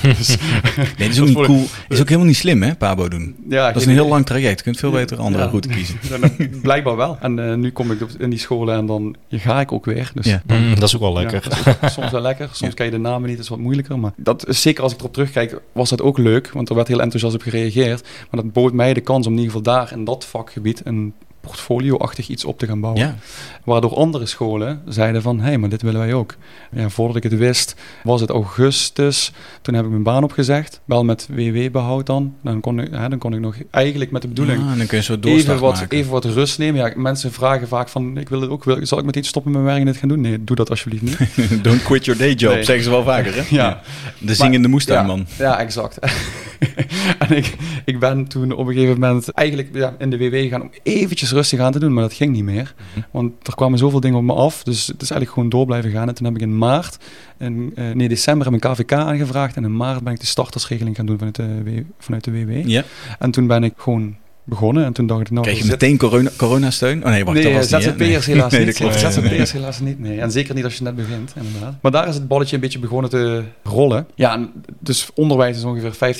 [0.17, 0.37] dus,
[0.77, 1.63] Nee, dat is ook niet cool.
[1.87, 3.35] is ook helemaal niet slim, hè, Pabo doen.
[3.49, 4.57] ja, Dat is een heel lang traject.
[4.57, 5.49] Je kunt veel beter andere Ja.
[5.49, 5.97] route kiezen.
[6.09, 7.17] Ja, nou, blijkbaar wel.
[7.21, 10.11] En eh, nu kom ik op- in die scholen en dan ga ik ook weer.
[10.13, 10.41] Dus Ja.
[10.45, 11.47] dan- Mm, dat is ook wel lekker.
[11.91, 12.45] Soms wel lekker.
[12.51, 12.75] Soms Ja.
[12.75, 13.99] kan je de namen niet, dat is wat moeilijker.
[13.99, 16.51] Maar dat is zeker als ik erop terugkijk, was dat ook leuk.
[16.51, 18.07] Want er werd heel enthousiast op gereageerd.
[18.31, 21.13] Maar dat bood mij de kans om in ieder geval daar in dat vakgebied een
[21.49, 23.01] portfolio-achtig iets op te gaan bouwen.
[23.03, 23.15] Ja.
[23.63, 26.35] Waardoor andere scholen zeiden van, hé, hey, maar dit willen wij ook.
[26.71, 29.31] Ja, voordat ik het wist, was het augustus.
[29.61, 30.81] Toen heb ik mijn baan opgezegd.
[30.85, 32.33] Wel met WW-behoud dan.
[32.43, 34.61] Dan kon, ik, hè, dan kon ik nog eigenlijk met de bedoeling...
[34.61, 35.97] Ah, dan kun je zo Even wat, maken.
[35.97, 36.81] even wat rust nemen.
[36.81, 39.61] Ja, mensen vragen vaak van, ik wil het ook, wil, zal ik meteen stoppen met
[39.61, 40.21] mijn werk en dit gaan doen?
[40.21, 41.17] Nee, doe dat alsjeblieft niet.
[41.63, 42.63] Don't quit your day job, Nee.
[42.63, 43.43] zeggen ze wel vaker, hè?
[43.49, 43.81] Ja.
[44.19, 45.25] De zingende moestuinman.
[45.37, 45.97] Ja, ja, exact.
[47.19, 50.61] en ik, ik ben toen op een gegeven moment eigenlijk ja, in de WW gaan
[50.61, 52.73] om eventjes rustig aan te doen, maar dat ging niet meer.
[52.93, 52.99] Mhm.
[53.11, 55.91] Want er kwamen zoveel dingen op me af, dus het is eigenlijk gewoon door blijven
[55.91, 56.07] gaan.
[56.07, 56.97] En toen heb ik in maart,
[57.39, 60.25] in, uh, nee, december heb ik een KVK aangevraagd en in maart ben ik de
[60.25, 62.67] startersregeling gaan doen vanuit de, vanuit de WW.
[62.67, 62.83] Ja.
[63.19, 64.15] En toen ben ik gewoon
[64.49, 64.85] begonnen.
[64.85, 65.45] En toen dacht ik, nou...
[65.45, 67.03] Kreeg je meteen corona, coronasteun?
[67.03, 68.35] Oh nee, wacht, nee, dat was ZZP'ers nee.
[68.35, 68.79] helaas nee, niet.
[68.79, 70.19] Nee, ZZP'ers helaas niet, nee.
[70.19, 71.75] En zeker niet als je net begint, inderdaad.
[71.81, 74.07] Maar daar is het balletje een beetje begonnen te rollen.
[74.15, 76.15] Ja, dus onderwijs is ongeveer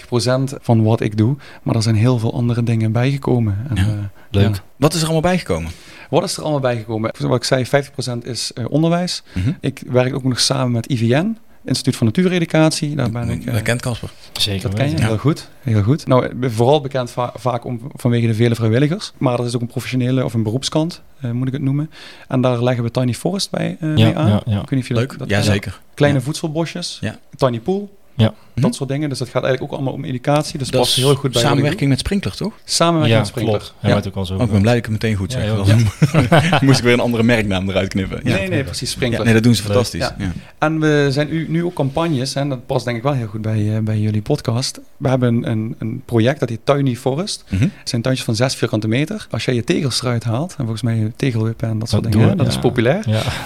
[0.52, 1.36] 50% van wat ik doe.
[1.64, 3.58] Maar er zijn heel veel andere dingen bijgekomen.
[3.70, 3.90] En, ja, uh,
[4.30, 4.56] leuk.
[4.56, 4.62] Ja.
[4.76, 5.72] Wat is er allemaal bijgekomen?
[6.10, 7.12] Wat is er allemaal bijgekomen?
[7.20, 9.24] Wat ik zei, 50% is uh, onderwijs.
[9.34, 9.58] Mm -hmm.
[9.62, 11.38] Ik werk ook nog samen met IVN.
[11.70, 12.96] Instituut van Natuureducatie.
[12.96, 13.46] Daar ben ik.
[13.46, 14.10] Dat uh, kent Casper.
[14.34, 14.70] Zeker.
[14.70, 15.50] Dat ken je heel goed.
[15.60, 16.08] Heel goed.
[16.08, 19.12] Nou, vooral bekend va vaak om, vanwege de vele vrijwilligers.
[19.18, 21.92] Maar er is ook een professionele of een beroepskant, uh, moet ik het noemen.
[22.28, 24.30] En daar leggen we Tiny Forest bij uh, ja, mee aan.
[24.30, 24.62] Ja, ja.
[24.62, 25.18] Ik weet niet of je Leuk.
[25.18, 25.80] Dat, ja, zeker.
[25.94, 27.02] Kleine voedselbosjes.
[27.36, 27.98] Tiny Pool.
[28.20, 28.34] Ja.
[28.54, 29.10] Dat soort dingen.
[29.10, 30.58] Dus dat gaat eigenlijk ook allemaal om educatie.
[30.58, 32.54] Dus dat past heel goed bij Samenwerking met Sprinkler, toch?
[32.64, 33.60] Samenwerking met Sprinkler.
[33.60, 33.74] Klopt.
[33.82, 34.36] Ja, ook al zo.
[34.36, 35.46] Oh, ik ben blij dat ik het meteen goed zeg.
[35.46, 38.20] Ja, Moest ik weer een andere merknaam eruit knippen.
[38.24, 38.92] Nee, nee, precies.
[38.92, 39.26] Sprinkler.
[39.26, 40.12] nee, dat doen ze fantastisch.
[40.58, 42.36] En we zijn nu, ook campagnes.
[42.36, 44.80] En dat past denk ik wel heel goed bij, uh, bij jullie podcast.
[44.98, 47.44] We hebben een, een project dat heet Tiny Forest.
[47.50, 47.72] Mm -hmm.
[47.80, 49.28] Het zijn tuintjes van 6 vierkante meter.
[49.30, 52.48] Als jij je tegels eruit haalt, en volgens mij tegelwippen en dat soort dingen, dat
[52.48, 53.06] is populair.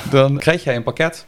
[0.10, 1.26] Dan krijg jij een pakket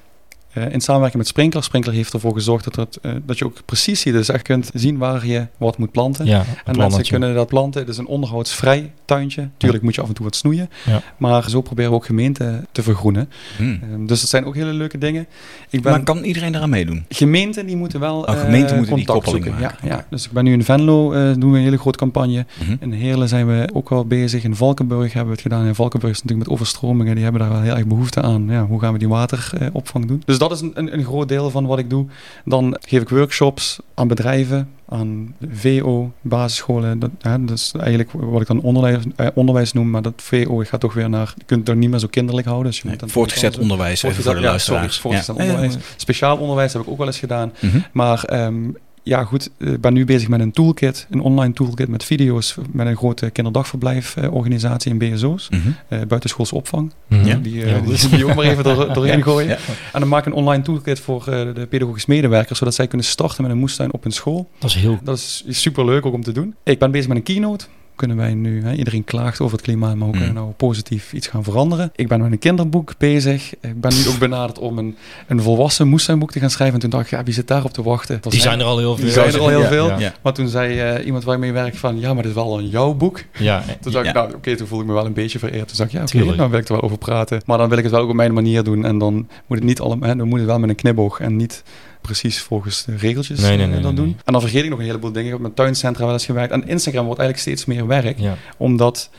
[0.58, 1.64] uh, in samenwerking met Sprinkler.
[1.64, 4.70] Sprinkler heeft ervoor gezorgd dat, het, uh, dat je ook precies ziet, dus echt kunt
[4.74, 6.26] zien waar je wat moet planten.
[6.26, 7.82] Ja, en mensen kunnen dat planten.
[7.82, 9.50] Het is een onderhoudsvrij tuintje.
[9.58, 10.70] Tuurlijk moet je af en toe wat snoeien.
[10.86, 11.02] Ja.
[11.18, 13.30] Maar zo proberen we ook gemeenten te vergroenen.
[13.58, 13.80] Hmm.
[14.00, 15.28] Uh, dus dat zijn ook hele leuke dingen.
[15.70, 17.06] Ik ben, maar kan iedereen daaraan meedoen?
[17.10, 19.62] Gemeenten die moeten wel oh, gemeenten moeten die koppeling zoeken.
[19.62, 19.88] Maken.
[19.88, 22.46] Ja, ja, dus ik ben nu in Venlo, doen we een hele grote campagne.
[22.68, 24.44] Mm In Heerlen zijn we ook wel bezig.
[24.44, 25.66] In Valkenburg hebben we het gedaan.
[25.66, 27.16] In Valkenburg is natuurlijk met overstromingen.
[27.16, 28.48] Die hebben daar wel heel erg behoefte aan.
[28.50, 30.22] Ja, hoe gaan we die wateropvang doen?
[30.26, 32.06] Dus dat is een, een, een, groot deel van wat ik doe.
[32.46, 37.00] Dan geef ik workshops aan bedrijven, aan VO, basisscholen.
[37.00, 40.64] Dat, hè, dat is eigenlijk wat ik dan onderwijs, eh, onderwijs noem, maar dat VO
[40.66, 41.34] gaat toch weer naar...
[41.38, 42.72] Je kunt het er niet meer zo kinderlijk houden.
[42.72, 45.78] Dus je nee, moet voortgezet onderwijs, even voor de ja, sorry, voortgezet onderwijs.
[45.96, 47.54] Speciaal onderwijs heb ik ook wel eens gedaan.
[47.60, 47.86] Mm -hmm.
[47.92, 51.88] Maar um, ja, goed, ik eh, ben nu bezig met een toolkit, een online toolkit
[51.88, 55.76] met video's met een grote kinderdagverblijforganisatie in BSO's, mm -hmm.
[55.90, 56.92] uh, buitenschoolse opvang.
[57.08, 57.42] Mm -hmm.
[57.42, 59.50] Die, uh, ja, die, die ook maar even door, doorheen gooien.
[59.50, 59.58] Ja.
[59.94, 63.44] En dan maak ik een online toolkit voor de pedagogisch medewerkers, zodat zij kunnen starten
[63.44, 64.50] met een moestuin op hun school.
[64.60, 65.00] Dat is heel...
[65.04, 66.56] Dat is super leuk ook om te doen.
[66.64, 69.96] Ik ben bezig met een keynote kunnen wij nu, hè, iedereen klaagt over het klimaat,
[69.96, 71.92] maar hoe kunnen we nou positief iets gaan veranderen?
[71.96, 73.54] Ik ben met een kinderboek bezig.
[73.60, 74.96] Ik ben nu ook benaderd om een,
[75.28, 76.76] een volwassen moestuinboek te gaan schrijven.
[76.76, 78.20] En toen dacht ik, ja, wie zit daarop te wachten?
[78.30, 79.04] Die zijn er al heel veel.
[79.06, 80.00] Die zijn er al heel veel.
[80.00, 80.14] Ja.
[80.22, 82.60] Maar toen zei uh, iemand waar ik mee werk van, ja, maar dit is wel
[82.60, 83.22] een jouw boek.
[83.38, 83.64] Ja.
[83.82, 85.68] Toen dacht ik, nou, oké, okay, toen voelde ik me wel een beetje vereerd.
[85.68, 87.42] Toen dacht ik, ja, oké, okay, nou wil ik er wel over praten.
[87.46, 88.86] Maar dan wil ik het wel ook op mijn manier doen.
[88.86, 89.14] En dan
[89.46, 91.64] moet het niet allemaal, dan moet het wel met een knipoog en niet
[92.06, 94.18] precies volgens de regeltjes nee, nee, nee, dan doen.
[94.24, 95.28] En dan vergeet ik nog een heleboel dingen.
[95.28, 96.52] Ik heb met tuincentra wel eens gewerkt.
[96.52, 98.20] En Instagram wordt eigenlijk steeds meer werk.
[98.20, 98.38] Ja.
[98.58, 99.10] Omdat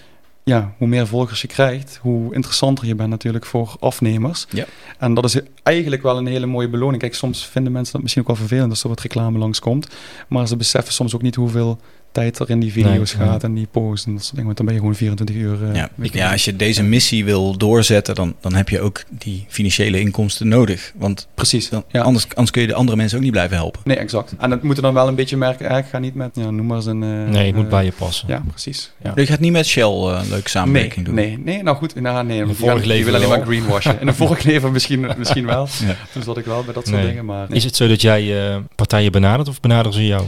[0.45, 4.47] ja, hoe meer volgers je krijgt, hoe interessanter je bent natuurlijk voor afnemers.
[4.51, 4.65] Ja.
[4.99, 7.03] En dat is eigenlijk wel een hele mooie beloning.
[7.03, 9.89] Kijk, soms vinden mensen dat misschien ook wel vervelend als er wat reclame langskomt.
[10.29, 11.81] Maar ze beseffen soms ook niet hoeveel
[12.17, 14.47] tijd er in die video's gaat en die posts en dat soort dingen.
[14.47, 15.63] Want dan ben je gewoon 24 uur.
[15.63, 19.45] Uh, ja, ja, als je deze missie wil doorzetten, dan, dan heb je ook die
[19.49, 20.93] financiële inkomsten nodig.
[20.97, 21.69] Want precies.
[21.69, 22.03] Dan, ja.
[22.03, 23.81] anders, anders kun je de andere mensen ook niet blijven helpen.
[23.85, 24.35] Nee, exact.
[24.39, 25.77] En dat moeten dan wel een beetje merken.
[25.77, 27.03] Ik ga niet met, ja, noem maar eens een.
[27.03, 28.29] Uh, nee, het moet bij je passen.
[28.29, 28.93] Ja, precies.
[29.03, 29.13] Ja.
[29.15, 31.43] Je gaat niet met Shell uh, leuke samenwerking nee, doen.
[31.45, 32.01] Nee, nee, nou goed.
[32.01, 34.01] Nou, nee, in een vorig leven wil alleen maar greenwashen.
[34.01, 35.69] In een vorig leven misschien, misschien wel.
[35.87, 35.97] ja.
[36.13, 37.25] Toen zat ik wel bij dat soort dingen.
[37.25, 37.57] Maar nee.
[37.59, 38.35] Is het zo dat jij
[38.75, 40.25] partijen benadert of benaderen ze jou?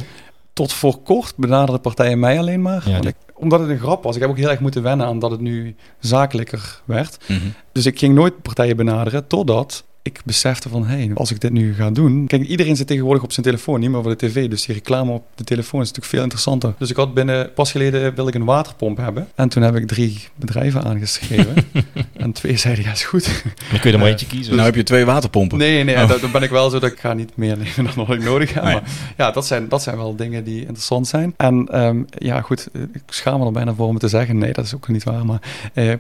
[0.59, 2.89] Tot voor kort benaderen partijen mij alleen maar.
[2.89, 4.15] Ja, ik, omdat het een grap was.
[4.15, 7.19] Ik heb ook heel erg moeten wennen aan dat het nu zakelijker werd.
[7.27, 7.55] Mm -hmm.
[7.73, 11.53] Dus ik ging nooit partijen benaderen totdat ik besefte van, hé, hey, als ik dit
[11.53, 12.27] nu ga doen...
[12.27, 14.49] Kijk, iedereen zit tegenwoordig op zijn telefoon, niet meer voor de tv.
[14.49, 16.75] Dus die reclame op de telefoon is natuurlijk veel interessanter.
[16.79, 19.29] Dus ik had binnen, pas geleden wilde ik een waterpomp hebben.
[19.35, 21.55] En toen heb ik drie bedrijven aangeschreven.
[22.17, 23.43] en twee zeiden, ja, is goed.
[23.71, 24.53] Dan kun je er maar eentje kiezen.
[24.53, 25.59] Nou heb je twee waterpompen.
[25.59, 26.21] Nee, nee, oh.
[26.21, 28.55] dan ben ik wel zo dat ik ga niet meer nemen dan wat ik nodig
[28.55, 28.63] heb.
[28.63, 28.73] Nee.
[28.73, 28.83] Maar
[29.17, 31.35] ja, dat zijn, dat zijn wel dingen die interessant zijn.
[31.37, 34.39] En um, ja, goed, ik schaam me er bijna voor om te zeggen.
[34.39, 35.27] Nee, dat is ook niet waar.
[35.27, 35.41] Maar
[35.75, 35.95] uh,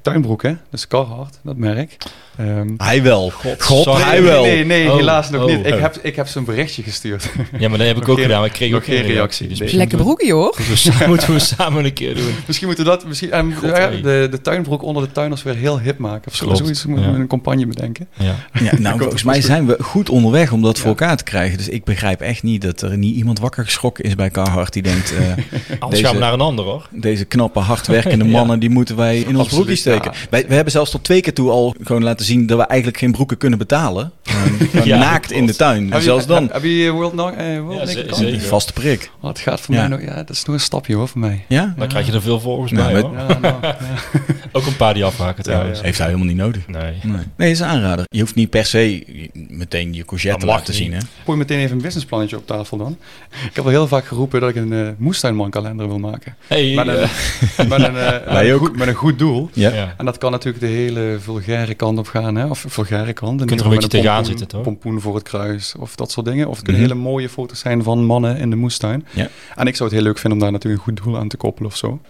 [0.00, 1.96] tuinbroek, hè, dus Carhartt, dat merk.
[2.40, 3.30] Um, hij wel.
[3.40, 4.42] God, God hij wel.
[4.42, 5.66] Nee, nee, oh, helaas nog oh, niet.
[5.66, 5.80] Ik oh.
[5.80, 7.30] heb, ik heb zo'n berichtje gestuurd.
[7.58, 8.38] Ja, maar dat heb ik ook gedaan.
[8.38, 9.48] Maar ik kreeg ook geen reactie.
[9.48, 10.56] Dus Lekker broekje hoor.
[10.84, 12.34] Dat moeten we samen een keer doen.
[12.46, 15.54] Misschien moeten we dat, misschien, um, God, ja, de, de tuinbroek onder de tuiners weer
[15.54, 16.30] heel hip maken.
[16.30, 18.08] Of zo, zoiets moeten we een campagne bedenken.
[18.14, 18.34] Ja.
[18.52, 21.58] ja nou, volgens mij zijn we goed onderweg om dat voor elkaar te krijgen.
[21.58, 24.82] Dus ik begrijp echt niet dat er niet iemand wakker geschrokken is bij Carhartt die
[24.82, 25.12] denkt...
[25.12, 26.88] Uh, Anders gaan we naar een ander hoor.
[26.90, 30.12] Deze knappe, hardwerkende mannen, die moeten wij in ons broekje steken.
[30.30, 32.98] Wij, we hebben zelfs tot twee keer toe al gewoon laten zien dat we eigenlijk
[32.98, 34.12] geen broek boeken kunnen betalen.
[34.84, 35.92] ja, naakt in de tuin.
[35.92, 36.48] Heb zelfs dan.
[36.52, 39.10] Heb je World, nog, uh, World ja, Vaste prik.
[39.20, 40.00] Oh, het gaat voor mij nog...
[40.00, 41.44] Ja, dat is nog een stapje hoor voor mij.
[41.48, 41.74] Ja?
[41.76, 43.12] Dan krijg je er veel volgens nou, mij hoor.
[43.40, 43.54] Nou,
[44.52, 45.82] Ook een paar die afhaken trouwens.
[45.82, 46.68] Heeft hij helemaal niet nodig.
[46.68, 46.94] Nee.
[47.02, 48.04] Nee, nee is een aanrader.
[48.08, 49.04] Je hoeft niet per se
[49.48, 50.92] meteen je courgette te laten zien.
[50.92, 50.98] Hè?
[51.24, 52.96] Gooi meteen even een businessplannetje op tafel dan.
[53.30, 56.36] Ik heb al heel vaak geroepen dat ik een uh, moestuinmankalender wil maken.
[56.46, 56.98] Hey, met, een,
[57.68, 59.50] met, een, uh, goed, met een goed doel.
[59.52, 59.94] Ja.
[59.96, 62.36] En dat kan natuurlijk de hele vulgaire kant op gaan.
[62.36, 62.46] Hè?
[62.46, 62.64] Of
[63.14, 63.40] vulgaire kant.
[63.40, 64.62] Je kunt er een beetje tegenaan zitten toch?
[64.62, 66.48] Pompoen voor het kruis of dat soort dingen.
[66.48, 66.90] Of het kunnen mhm.
[66.90, 69.06] hele mooie foto's zijn van mannen in de moestuin.
[69.10, 69.28] Ja.
[69.54, 71.36] En ik zou het heel leuk vinden om daar natuurlijk een goed doel aan te
[71.36, 72.00] koppelen of zo.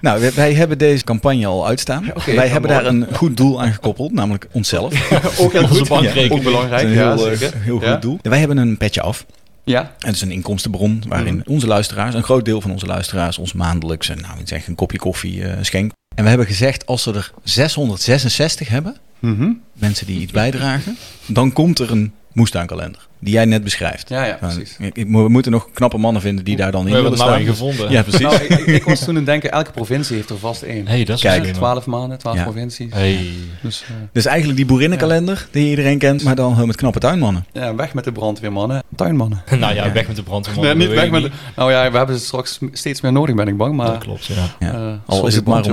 [0.00, 2.12] Nou, wij, wij hebben deze campagne al uitstaan.
[2.26, 4.92] wij hebben daar een goed doel aan gekoppeld, namelijk onszelf.
[5.40, 5.88] ook heel goed.
[5.88, 6.88] Ja, ook belangrijk.
[6.88, 8.18] Heel, ja, heel goed doel.
[8.22, 9.26] Wij hebben een petje af.
[9.64, 9.94] Ja.
[9.98, 11.50] Het is een inkomstenbron waarin mhm.
[11.50, 15.36] onze luisteraars, een groot deel van onze luisteraars, ons maandelijks nou, zeg een kopje koffie
[15.36, 15.94] uh, schenkt.
[16.14, 19.52] En we hebben gezegd, als we er 666 hebben, mhm.
[19.72, 24.08] mensen die iets bijdragen, dan komt er een moestuinkalender die jij net beschrijft.
[24.08, 24.76] Ja, ja, precies.
[24.94, 27.44] we moeten nog knappe mannen vinden die daar dan in willen nou staan.
[27.44, 27.90] gevonden.
[27.90, 28.20] Ja, precies.
[28.20, 30.86] Nou, ik, ik, was toen aan denken, elke provincie heeft er vast één.
[30.86, 32.92] Hey, dat is Kijk, twaalf maanden, twaalf provincies.
[32.92, 33.30] Hey.
[33.62, 37.44] Dus, uh, dus eigenlijk die boerinnenkalender die iedereen kent, maar dan met knappe tuinmannen.
[37.52, 39.42] Ja, weg met de brandweermannen, tuinmannen.
[39.58, 40.76] nou ja, weg met de brandweermannen.
[40.78, 43.48] Nee, niet weg met de, Nou ja, we hebben ze straks steeds meer nodig, ben
[43.48, 43.74] ik bang.
[43.74, 44.54] Maar, dat klopt, ja.
[44.58, 45.70] Uh, Al is het maar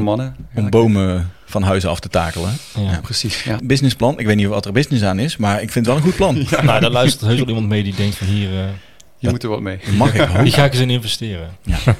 [0.55, 2.53] om bomen van huizen af te takelen.
[2.75, 3.43] Ja, precies.
[3.43, 3.59] Ja.
[3.63, 4.19] Businessplan.
[4.19, 6.15] Ik weet niet wat er business aan is, maar ik vind het wel een goed
[6.15, 6.35] plan.
[6.49, 6.63] ja.
[6.63, 8.51] Nou, daar luistert heus wel iemand mee die denkt van hier...
[8.51, 8.63] Uh,
[9.21, 9.79] je moet er wat mee.
[9.97, 11.49] Mag ik Die ga ik eens in investeren.
[11.63, 11.77] Ja.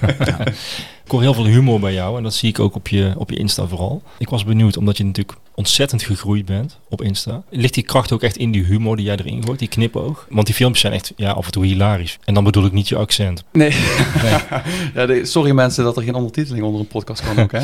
[1.12, 3.30] Ik hoor heel veel humor bij jou en dat zie ik ook op je, op
[3.30, 4.02] je Insta vooral.
[4.18, 7.44] Ik was benieuwd, omdat je natuurlijk ontzettend gegroeid bent op Insta.
[7.50, 10.28] Ligt die kracht ook echt in die humor die jij erin gooit, die knipoog?
[10.30, 12.20] Want die filmpjes zijn echt ja, af en toe hilarisch.
[12.24, 13.44] En dan bedoel ik niet je accent.
[13.52, 13.72] Nee.
[14.96, 17.52] ja, sorry mensen dat er geen ondertiteling onder een podcast kan ook.
[17.52, 17.62] Hè.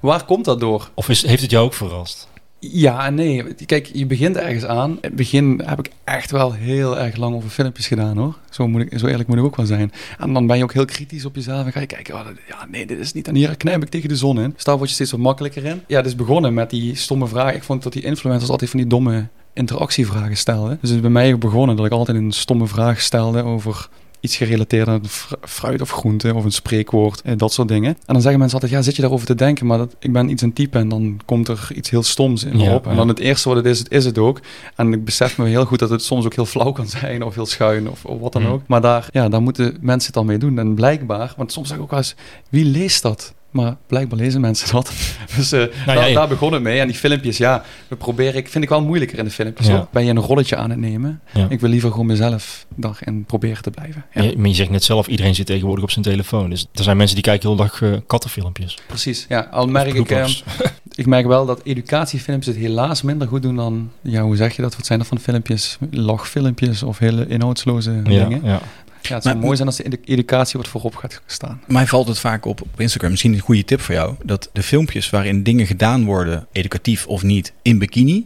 [0.00, 0.90] Waar komt dat door?
[0.94, 2.28] Of is, heeft het jou ook verrast?
[2.60, 3.54] Ja nee.
[3.66, 4.90] Kijk, je begint ergens aan.
[4.90, 8.34] In het begin heb ik echt wel heel erg lang over filmpjes gedaan hoor.
[8.50, 9.92] Zo, moet ik, zo eerlijk moet ik ook wel zijn.
[10.18, 12.66] En dan ben je ook heel kritisch op jezelf en ga je kijken, oh, ja
[12.70, 13.28] nee, dit is niet.
[13.28, 14.50] En hier knijp ik tegen de zon in.
[14.54, 15.82] Dus daar word je steeds wat makkelijker in.
[15.86, 17.54] Ja, dus begonnen met die stomme vragen.
[17.54, 20.78] Ik vond dat die influencers altijd van die domme interactievragen stelden.
[20.80, 23.88] Dus het is bij mij ook begonnen dat ik altijd een stomme vraag stelde over
[24.20, 25.02] iets gerelateerd aan
[25.40, 27.88] fruit of groente of een spreekwoord en dat soort dingen.
[27.88, 29.66] En dan zeggen mensen altijd, ja, zit je daarover te denken?
[29.66, 32.60] Maar dat, ik ben iets een type en dan komt er iets heel stoms in
[32.60, 32.86] op.
[32.86, 34.40] En dan het eerste wat het is, het is het ook.
[34.76, 37.34] En ik besef me heel goed dat het soms ook heel flauw kan zijn of
[37.34, 38.62] heel schuin of, of wat dan ook.
[38.66, 40.58] Maar daar, ja, daar moeten mensen het dan mee doen.
[40.58, 42.14] En blijkbaar, want soms zeg ik ook wel eens,
[42.48, 43.34] wie leest dat?
[43.50, 44.92] Maar blijkbaar lezen mensen dat.
[45.36, 46.80] Dus uh, daar, daar, begon het mee.
[46.80, 49.66] En die filmpjes, ja, we proberen, ik vind ik wel moeilijker in de filmpjes.
[49.66, 49.88] Ja.
[49.92, 51.20] Ben je een rolletje aan het nemen?
[51.48, 54.04] Ik wil liever gewoon mezelf daarin proberen te blijven.
[54.14, 54.22] Ja.
[54.22, 56.50] Je, maar je zegt net zelf, iedereen zit tegenwoordig op zijn telefoon.
[56.50, 58.78] Dus er zijn mensen die kijken heel dag uh, kattenfilmpjes.
[58.86, 59.48] Precies, ja.
[59.50, 60.28] Al merk ik, uh,
[60.94, 64.62] ik merk wel dat educatiefilmpjes het helaas minder goed doen dan, ja, hoe zeg je
[64.62, 64.76] dat?
[64.76, 65.78] Wat zijn er van filmpjes?
[65.90, 68.60] Logfilmpjes of hele inhoudsloze dingen.
[69.02, 69.14] Ja.
[69.14, 71.60] Het zou mooi zijn als de educatie wat voorop gaat staan.
[71.66, 74.62] Mij valt het vaak op op Instagram, misschien een goede tip voor jou, dat de
[74.62, 78.24] filmpjes waarin dingen gedaan worden, educatief of niet, in bikini,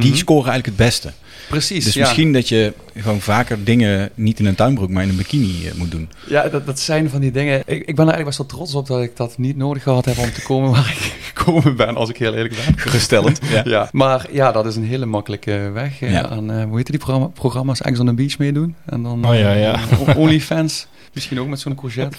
[0.00, 0.18] die mhm.
[0.18, 1.12] scoren eigenlijk het beste.
[1.48, 1.84] Precies.
[1.84, 5.66] Dus misschien dat je gewoon vaker dingen niet in een tuinbroek, maar in een bikini
[5.66, 6.08] eh, moet doen.
[6.28, 7.58] Ja, dat, dat zijn van die dingen.
[7.58, 10.04] Ik, ik ben er eigenlijk best wel trots op dat ik dat niet nodig gehad
[10.04, 12.78] heb om te komen waar ik gekomen ben, als ik heel eerlijk ben.
[12.78, 13.38] Geruststellend.
[13.52, 13.62] ja.
[13.64, 13.88] ja.
[13.92, 16.00] Maar ja, dat is een hele makkelijke weg.
[16.00, 16.28] Eh, ja.
[16.28, 17.80] Aan, uh, hoe heet die programma, programma's?
[17.80, 18.74] Ex on the Beach meedoen.
[18.86, 19.80] En dan oh, ja, ja.
[20.16, 20.86] OnlyFans.
[21.14, 22.16] Misschien ook met zo'n courgette.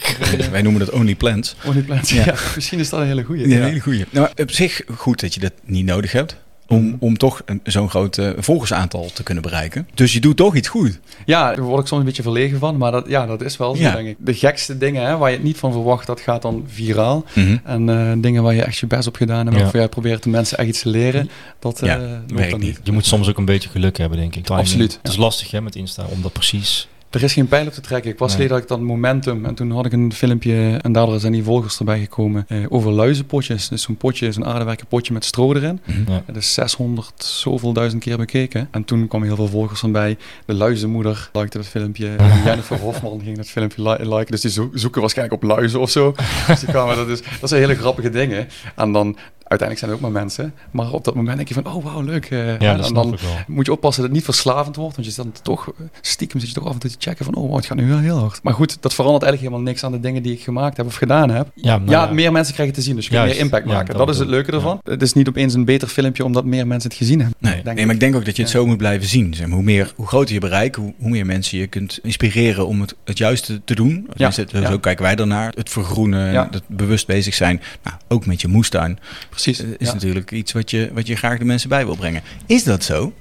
[0.52, 1.56] Wij noemen dat Only Plants.
[1.66, 2.34] Only Plants, ja.
[2.56, 3.50] Misschien is dat een hele goede.
[3.50, 4.06] Ja, een hele goede.
[4.10, 6.36] Nou, op zich goed dat je dat niet nodig hebt
[6.68, 9.88] om, om toch zo'n groot uh, volgersaantal te kunnen bereiken.
[9.94, 11.00] Dus je doet toch iets goed.
[11.26, 13.76] Ja, daar word ik soms een beetje verlegen van, maar dat, ja, dat is wel
[13.76, 14.16] zo, denk ik.
[14.20, 17.26] De gekste dingen hè, waar je het niet van verwacht, dat gaat dan viraal.
[17.34, 17.58] Mhm.
[17.64, 19.62] En uh, dingen waar je echt je best op gedaan hebt, ja.
[19.62, 21.96] waarvoor jij probeert de mensen echt iets te leren, dat uh,
[22.28, 22.80] werkt dan niet.
[22.84, 24.50] Je moet soms ook een beetje geluk hebben, denk ik.
[24.50, 25.00] Absoluut.
[25.02, 27.82] Het is lastig hè, met Insta, om dat precies er is geen pijl op te
[27.82, 28.12] trekken.
[28.12, 28.48] Ik was nee.
[28.48, 31.80] dat ik dan momentum en toen had ik een filmpje en daardoor zijn die volgers
[31.80, 33.68] erbij gekomen eh, over luizenpotjes.
[33.68, 35.80] Dus zo'n potje is een aardewerken potje met stro erin.
[35.86, 36.22] Mm -hmm.
[36.26, 38.68] Dat is 600 zoveel duizend keer bekeken.
[38.72, 40.18] En toen kwam heel veel volgers van bij.
[40.46, 42.16] De luizenmoeder likte het filmpje.
[42.46, 44.32] Jennifer Hofman ging het filmpje li liken.
[44.32, 46.16] Dus die zo zoeken waarschijnlijk op luizen of zo.
[46.48, 48.48] dus die kwamen, dat, is, dat zijn hele grappige dingen.
[48.76, 49.18] En dan
[49.48, 50.54] uiteindelijk zijn er ook maar mensen.
[50.72, 52.30] Maar op dat moment denk je van, oh wauw, leuk.
[52.30, 54.96] Uh, ja, en dan moet je oppassen dat het niet verslavend wordt.
[54.96, 57.36] Want je zit dan toch, stiekem zit je toch af en toe te checken van,
[57.36, 58.40] oh, het gaat nu wel heel hard.
[58.44, 60.96] Maar goed, dat verandert eigenlijk helemaal niks aan de dingen die ik gemaakt heb of
[60.96, 61.48] gedaan heb.
[61.56, 63.98] Ja, ja, meer mensen krijgen te zien, dus je kunt meer impact maken.
[63.98, 64.80] Dat, is het leuke ervan.
[64.84, 67.38] Het is niet opeens een beter filmpje omdat meer mensen het gezien hebben.
[67.40, 69.34] Nee, nee maar ik denk ook dat je het zo moet blijven zien.
[69.34, 72.68] Zeg maar, hoe, meer, hoe groter je bereik, hoe, hoe meer mensen je kunt inspireren
[72.68, 74.10] om het, het juiste te doen.
[74.16, 74.32] Ja.
[74.32, 75.52] Zo kijken wij ernaar.
[75.56, 77.62] Het vergroenen, het bewust bezig zijn.
[77.84, 79.00] Nou, ook met je moestuin.
[79.42, 79.64] Precies.
[79.78, 82.22] is natuurlijk iets wat je, wat je graag de mensen bij wil brengen.
[82.46, 83.14] Is dat zo?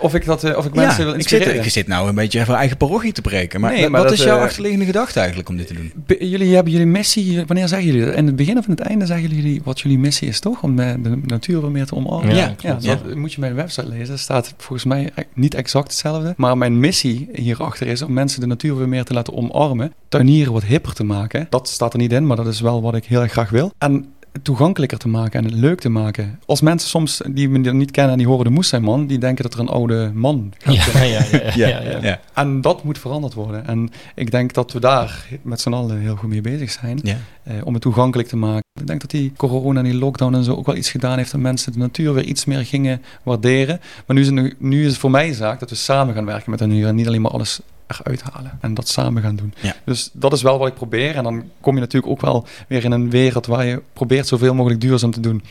[0.00, 1.48] of ik, dat, of ik mensen wil inspireren.
[1.48, 3.60] Ik zit, ik zit nou een beetje even eigen parochie te breken.
[3.60, 5.92] Maar, nee, maar wat is jouw achterliggende gedachte eigenlijk om dit te doen?
[6.28, 8.14] jullie hebben jullie missie, wanneer zeggen jullie dat?
[8.14, 10.62] In het begin of in het einde zeggen jullie wat jullie missie is, toch?
[10.62, 12.34] Om de natuur weer meer te omarmen.
[12.34, 14.14] Ja, ja, dat moet je mijn website lezen.
[14.14, 16.34] Er staat volgens mij niet exact hetzelfde.
[16.36, 19.92] Maar mijn missie hierachter is om mensen de natuur weer meer te laten omarmen.
[20.08, 21.46] Tuinieren wat hipper te maken.
[21.50, 23.72] Dat staat er niet in, maar dat is wel wat ik heel erg graag wil.
[23.78, 24.06] En
[24.42, 26.38] toegankelijker te maken en het leuk te maken.
[26.46, 29.18] Als mensen soms die me niet kennen en die horen de moes zijn man, die
[29.18, 31.24] denken dat er een oude man gaat ja, ja,
[31.54, 33.66] ja, ja, ja, En dat moet veranderd worden.
[33.66, 37.00] En ik denk dat we daar met z'n allen heel goed mee bezig zijn.
[37.42, 38.62] Eh, om het toegankelijk te maken.
[38.80, 41.30] Ik denk dat die corona en die lockdown en zo ook wel iets gedaan heeft
[41.32, 43.80] dat mensen de natuur weer iets meer gingen waarderen.
[44.06, 46.50] Maar nu is het, nu is het voor mij zaak dat we samen gaan werken
[46.50, 49.54] met de natuur en niet alleen maar alles eruit halen en dat samen gaan doen.
[49.84, 51.14] Dus dat is wel wat ik probeer.
[51.14, 54.54] En dan kom je natuurlijk ook wel weer in een wereld waar je probeert zoveel
[54.54, 55.42] mogelijk duurzaam te doen.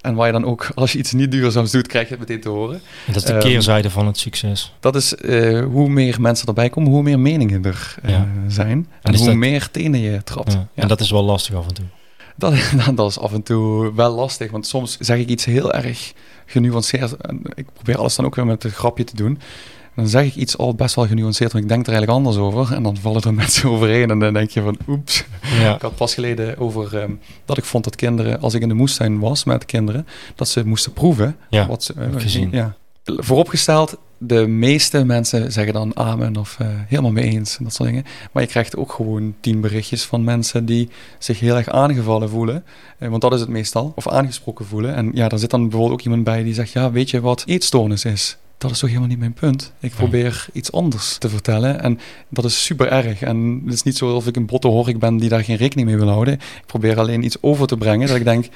[0.00, 2.40] En waar je dan ook, als je iets niet duurzaams doet, krijg je het meteen
[2.40, 2.74] te horen.
[3.06, 4.74] En dat is de um, keerzijde van het succes.
[4.80, 8.88] Dat is uh, hoe meer mensen erbij komen, hoe meer meningen er uh, zijn.
[9.02, 10.52] En, en hoe meer tenen je trapt.
[10.52, 10.68] Ja.
[10.74, 11.84] En dat is wel lastig af en toe.
[12.36, 12.54] Dat,
[12.94, 16.12] dat is af en toe wel lastig, want soms zeg ik iets heel erg
[16.46, 17.16] genuanceerd.
[17.16, 19.38] En ik probeer alles dan ook weer met een grapje te doen
[19.98, 22.74] dan zeg ik iets al best wel genuanceerd, want ik denk er eigenlijk anders over.
[22.74, 25.24] En dan vallen er mensen overheen en dan denk je van, oeps.
[25.60, 25.74] Ja.
[25.74, 28.74] Ik had pas geleden over um, dat ik vond dat kinderen, als ik in de
[28.74, 31.36] moestuin was met kinderen, dat ze moesten proeven.
[31.50, 32.48] Ja, wat ze, uh, gezien.
[32.52, 32.76] Ja.
[33.04, 37.88] Vooropgesteld, de meeste mensen zeggen dan amen of uh, helemaal mee eens en dat soort
[37.88, 38.04] dingen.
[38.32, 42.64] Maar je krijgt ook gewoon tien berichtjes van mensen die zich heel erg aangevallen voelen.
[42.98, 43.92] Uh, want dat is het meestal.
[43.94, 44.94] Of aangesproken voelen.
[44.94, 47.42] En ja, daar zit dan bijvoorbeeld ook iemand bij die zegt, ja, weet je wat
[47.46, 48.36] eetstoornis is?
[48.58, 49.72] Dat is toch helemaal niet mijn punt.
[49.80, 53.22] Ik probeer iets anders te vertellen en dat is super erg.
[53.22, 55.88] En het is niet zo of ik een botte horik ben die daar geen rekening
[55.88, 56.34] mee wil houden.
[56.34, 58.48] Ik probeer alleen iets over te brengen dat ik denk,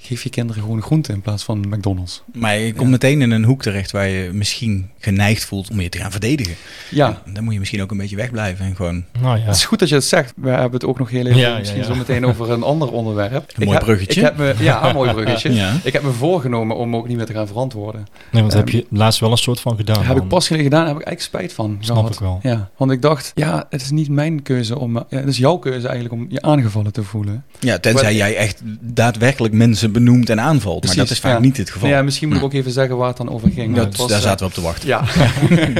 [0.00, 2.22] geef je kinderen gewoon groente in plaats van McDonald's.
[2.32, 5.88] Maar je komt meteen in een hoek terecht waar je misschien geneigd voelt om je
[5.88, 6.54] te gaan verdedigen.
[6.90, 7.22] Ja.
[7.24, 9.04] En dan moet je misschien ook een beetje wegblijven en gewoon...
[9.20, 9.44] Nou ja.
[9.44, 10.32] Het is goed dat je het zegt.
[10.36, 13.52] We hebben het ook nog heel even ja, misschien zo meteen over een ander onderwerp.
[13.56, 14.20] Een mooi bruggetje.
[14.20, 15.72] Ik heb me, ja, een mooi bruggetje.
[15.82, 18.06] Ik heb me voorgenomen om ook niet meer te gaan verantwoorden.
[18.30, 20.04] Nee, want um, heb je laatst wel een soort van gedaan.
[20.04, 21.76] Heb ik pas geleden gedaan, heb ik eigenlijk spijt van.
[21.80, 22.12] Snap gehad.
[22.12, 22.38] ik wel.
[22.42, 24.94] Ja, want ik dacht, ja, het is niet mijn keuze om...
[24.96, 27.44] Ja, het is jouw keuze eigenlijk om je aangevallen te voelen.
[27.60, 30.80] Ja, tenzij jij echt daadwerkelijk mensen benoemt en aanvalt.
[30.80, 31.88] Precies, maar dat is vaak niet het geval.
[31.88, 33.76] Ja, misschien moet ik ook even zeggen waar het dan over ging.
[33.76, 34.88] Dat, was, daar zaten we op te wachten.
[34.88, 35.04] Ja.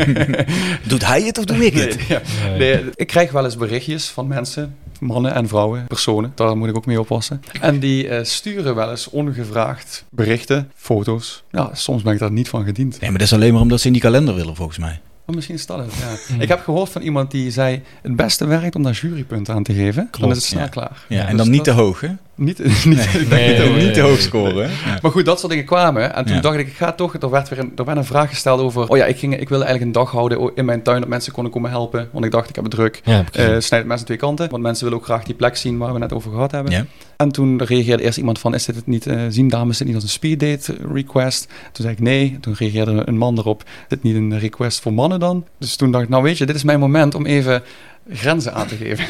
[0.88, 1.96] Doet hij het of doe ik het?
[1.96, 2.56] Nee, ja.
[2.56, 6.32] nee, ik krijg wel eens berichtjes van mensen, mannen en vrouwen, personen.
[6.34, 7.42] Daar moet ik ook mee oppassen.
[7.60, 11.44] En die uh, sturen wel eens ongevraagd berichten, foto's.
[11.50, 13.00] Ja, soms ben ik daar niet van gediend.
[13.00, 15.00] Nee, maar dat is alleen maar omdat ze in die kalender willen, volgens mij.
[15.26, 16.34] Oh, misschien is dat het, ja.
[16.34, 16.40] Mm.
[16.40, 17.82] Ik heb gehoord van iemand die zei...
[18.02, 20.02] het beste werkt om daar jurypunten aan te geven.
[20.10, 20.68] Klopt, dan is het snel ja.
[20.68, 21.04] klaar.
[21.08, 22.08] Ja, en dus dan niet te hoog, hè?
[22.46, 24.70] Niet, niet, nee, nee, niet, niet te hoog scoren.
[24.70, 24.98] Ja.
[25.02, 26.14] Maar goed, dat soort dingen kwamen.
[26.14, 27.14] En toen dacht ik, ik ga toch...
[27.14, 28.88] Er werd weer een, er werd een vraag gesteld over...
[28.88, 31.00] Oh ja, ik, ging, ik wilde eigenlijk een dag houden in mijn tuin...
[31.00, 32.08] dat mensen konden komen helpen.
[32.12, 33.00] Want ik dacht, ik heb het druk.
[33.04, 34.50] Ja, uh, snijd het mes aan twee kanten.
[34.50, 35.78] Want mensen willen ook graag die plek zien...
[35.78, 36.88] waar we net over gehad hebben.
[37.16, 38.54] En toen reageerde eerst iemand van...
[38.54, 39.06] Is dit het niet...
[39.06, 41.46] Uh, zien dames, is dit niet als een speeddate request?
[41.46, 42.38] Toen zei ik nee.
[42.40, 43.62] Toen reageerde een man erop...
[43.62, 45.44] Is dit niet een request voor mannen dan?
[45.58, 46.46] Dus toen dacht ik, nou weet je...
[46.46, 47.62] Dit is mijn moment om even
[48.10, 49.04] grenzen aan te geven.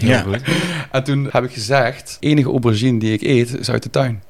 [0.08, 0.22] ja.
[0.22, 0.40] goed.
[0.90, 4.22] En toen heb ik gezegd, enige aubergine die ik eet is uit de tuin.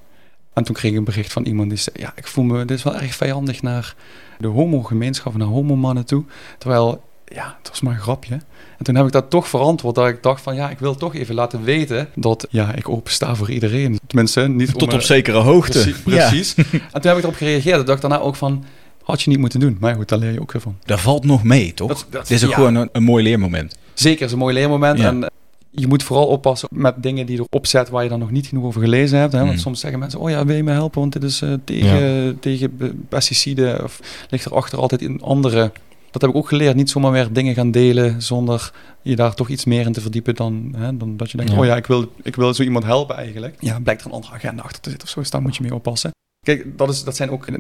[0.53, 2.77] En toen kreeg ik een bericht van iemand die zei, ja, ik voel me, dit
[2.77, 3.95] is wel erg vijandig naar
[4.39, 6.25] de homo-gemeenschap, naar homomannen toe.
[6.59, 8.35] Terwijl, ja, het was maar een grapje.
[8.79, 11.15] En toen heb ik dat toch verantwoord, dat ik dacht van, ja, ik wil toch
[11.15, 13.99] even laten weten dat, ja, ik opensta voor iedereen.
[14.07, 15.79] Tenminste, niet Tot op zekere hoogte.
[15.79, 16.01] Precies.
[16.01, 16.55] precies.
[16.55, 17.77] En toen heb ik erop gereageerd.
[17.77, 18.65] Dat dacht ik daarna ook van,
[19.03, 19.77] had je niet moeten doen.
[19.81, 20.77] Maar goed, daar leer je ook weer van.
[20.85, 21.89] Daar valt nog mee, toch?
[21.89, 23.77] Dat, dat, Dit is ook gewoon een, een mooi leermoment.
[23.95, 25.01] Zeker, is een mooi leermoment.
[25.01, 25.29] En eh,
[25.71, 28.65] je moet vooral oppassen met dingen die erop zet waar je dan nog niet genoeg
[28.65, 29.33] over gelezen hebt.
[29.33, 29.39] Hè?
[29.39, 29.59] Want mm.
[29.59, 31.01] soms zeggen mensen, oh ja, wil je me helpen?
[31.01, 33.85] Want dit is uh, tegen, tegen pesticiden.
[33.85, 35.73] Of ligt erachter altijd een andere...
[36.11, 36.77] Dat heb ik ook geleerd.
[36.77, 40.35] Niet zomaar weer dingen gaan delen zonder je daar toch iets meer in te verdiepen
[40.35, 41.59] dan, hè, dan dat je denkt, ja.
[41.59, 43.57] oh ja, ik wil, ik wil zo iemand helpen eigenlijk.
[43.61, 45.21] Ja, blijkt er een andere agenda achter te zitten of zo.
[45.21, 46.11] Dus daar moet je mee oppassen.
[46.45, 47.57] Kijk, dat, is, dat zijn ook 99%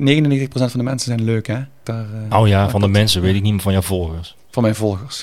[0.50, 1.58] van de mensen zijn leuk, hè?
[1.82, 4.36] Daar, uh, oh ja, van de mensen weet ik niet meer van jouw volgers.
[4.50, 5.22] Van mijn volgers.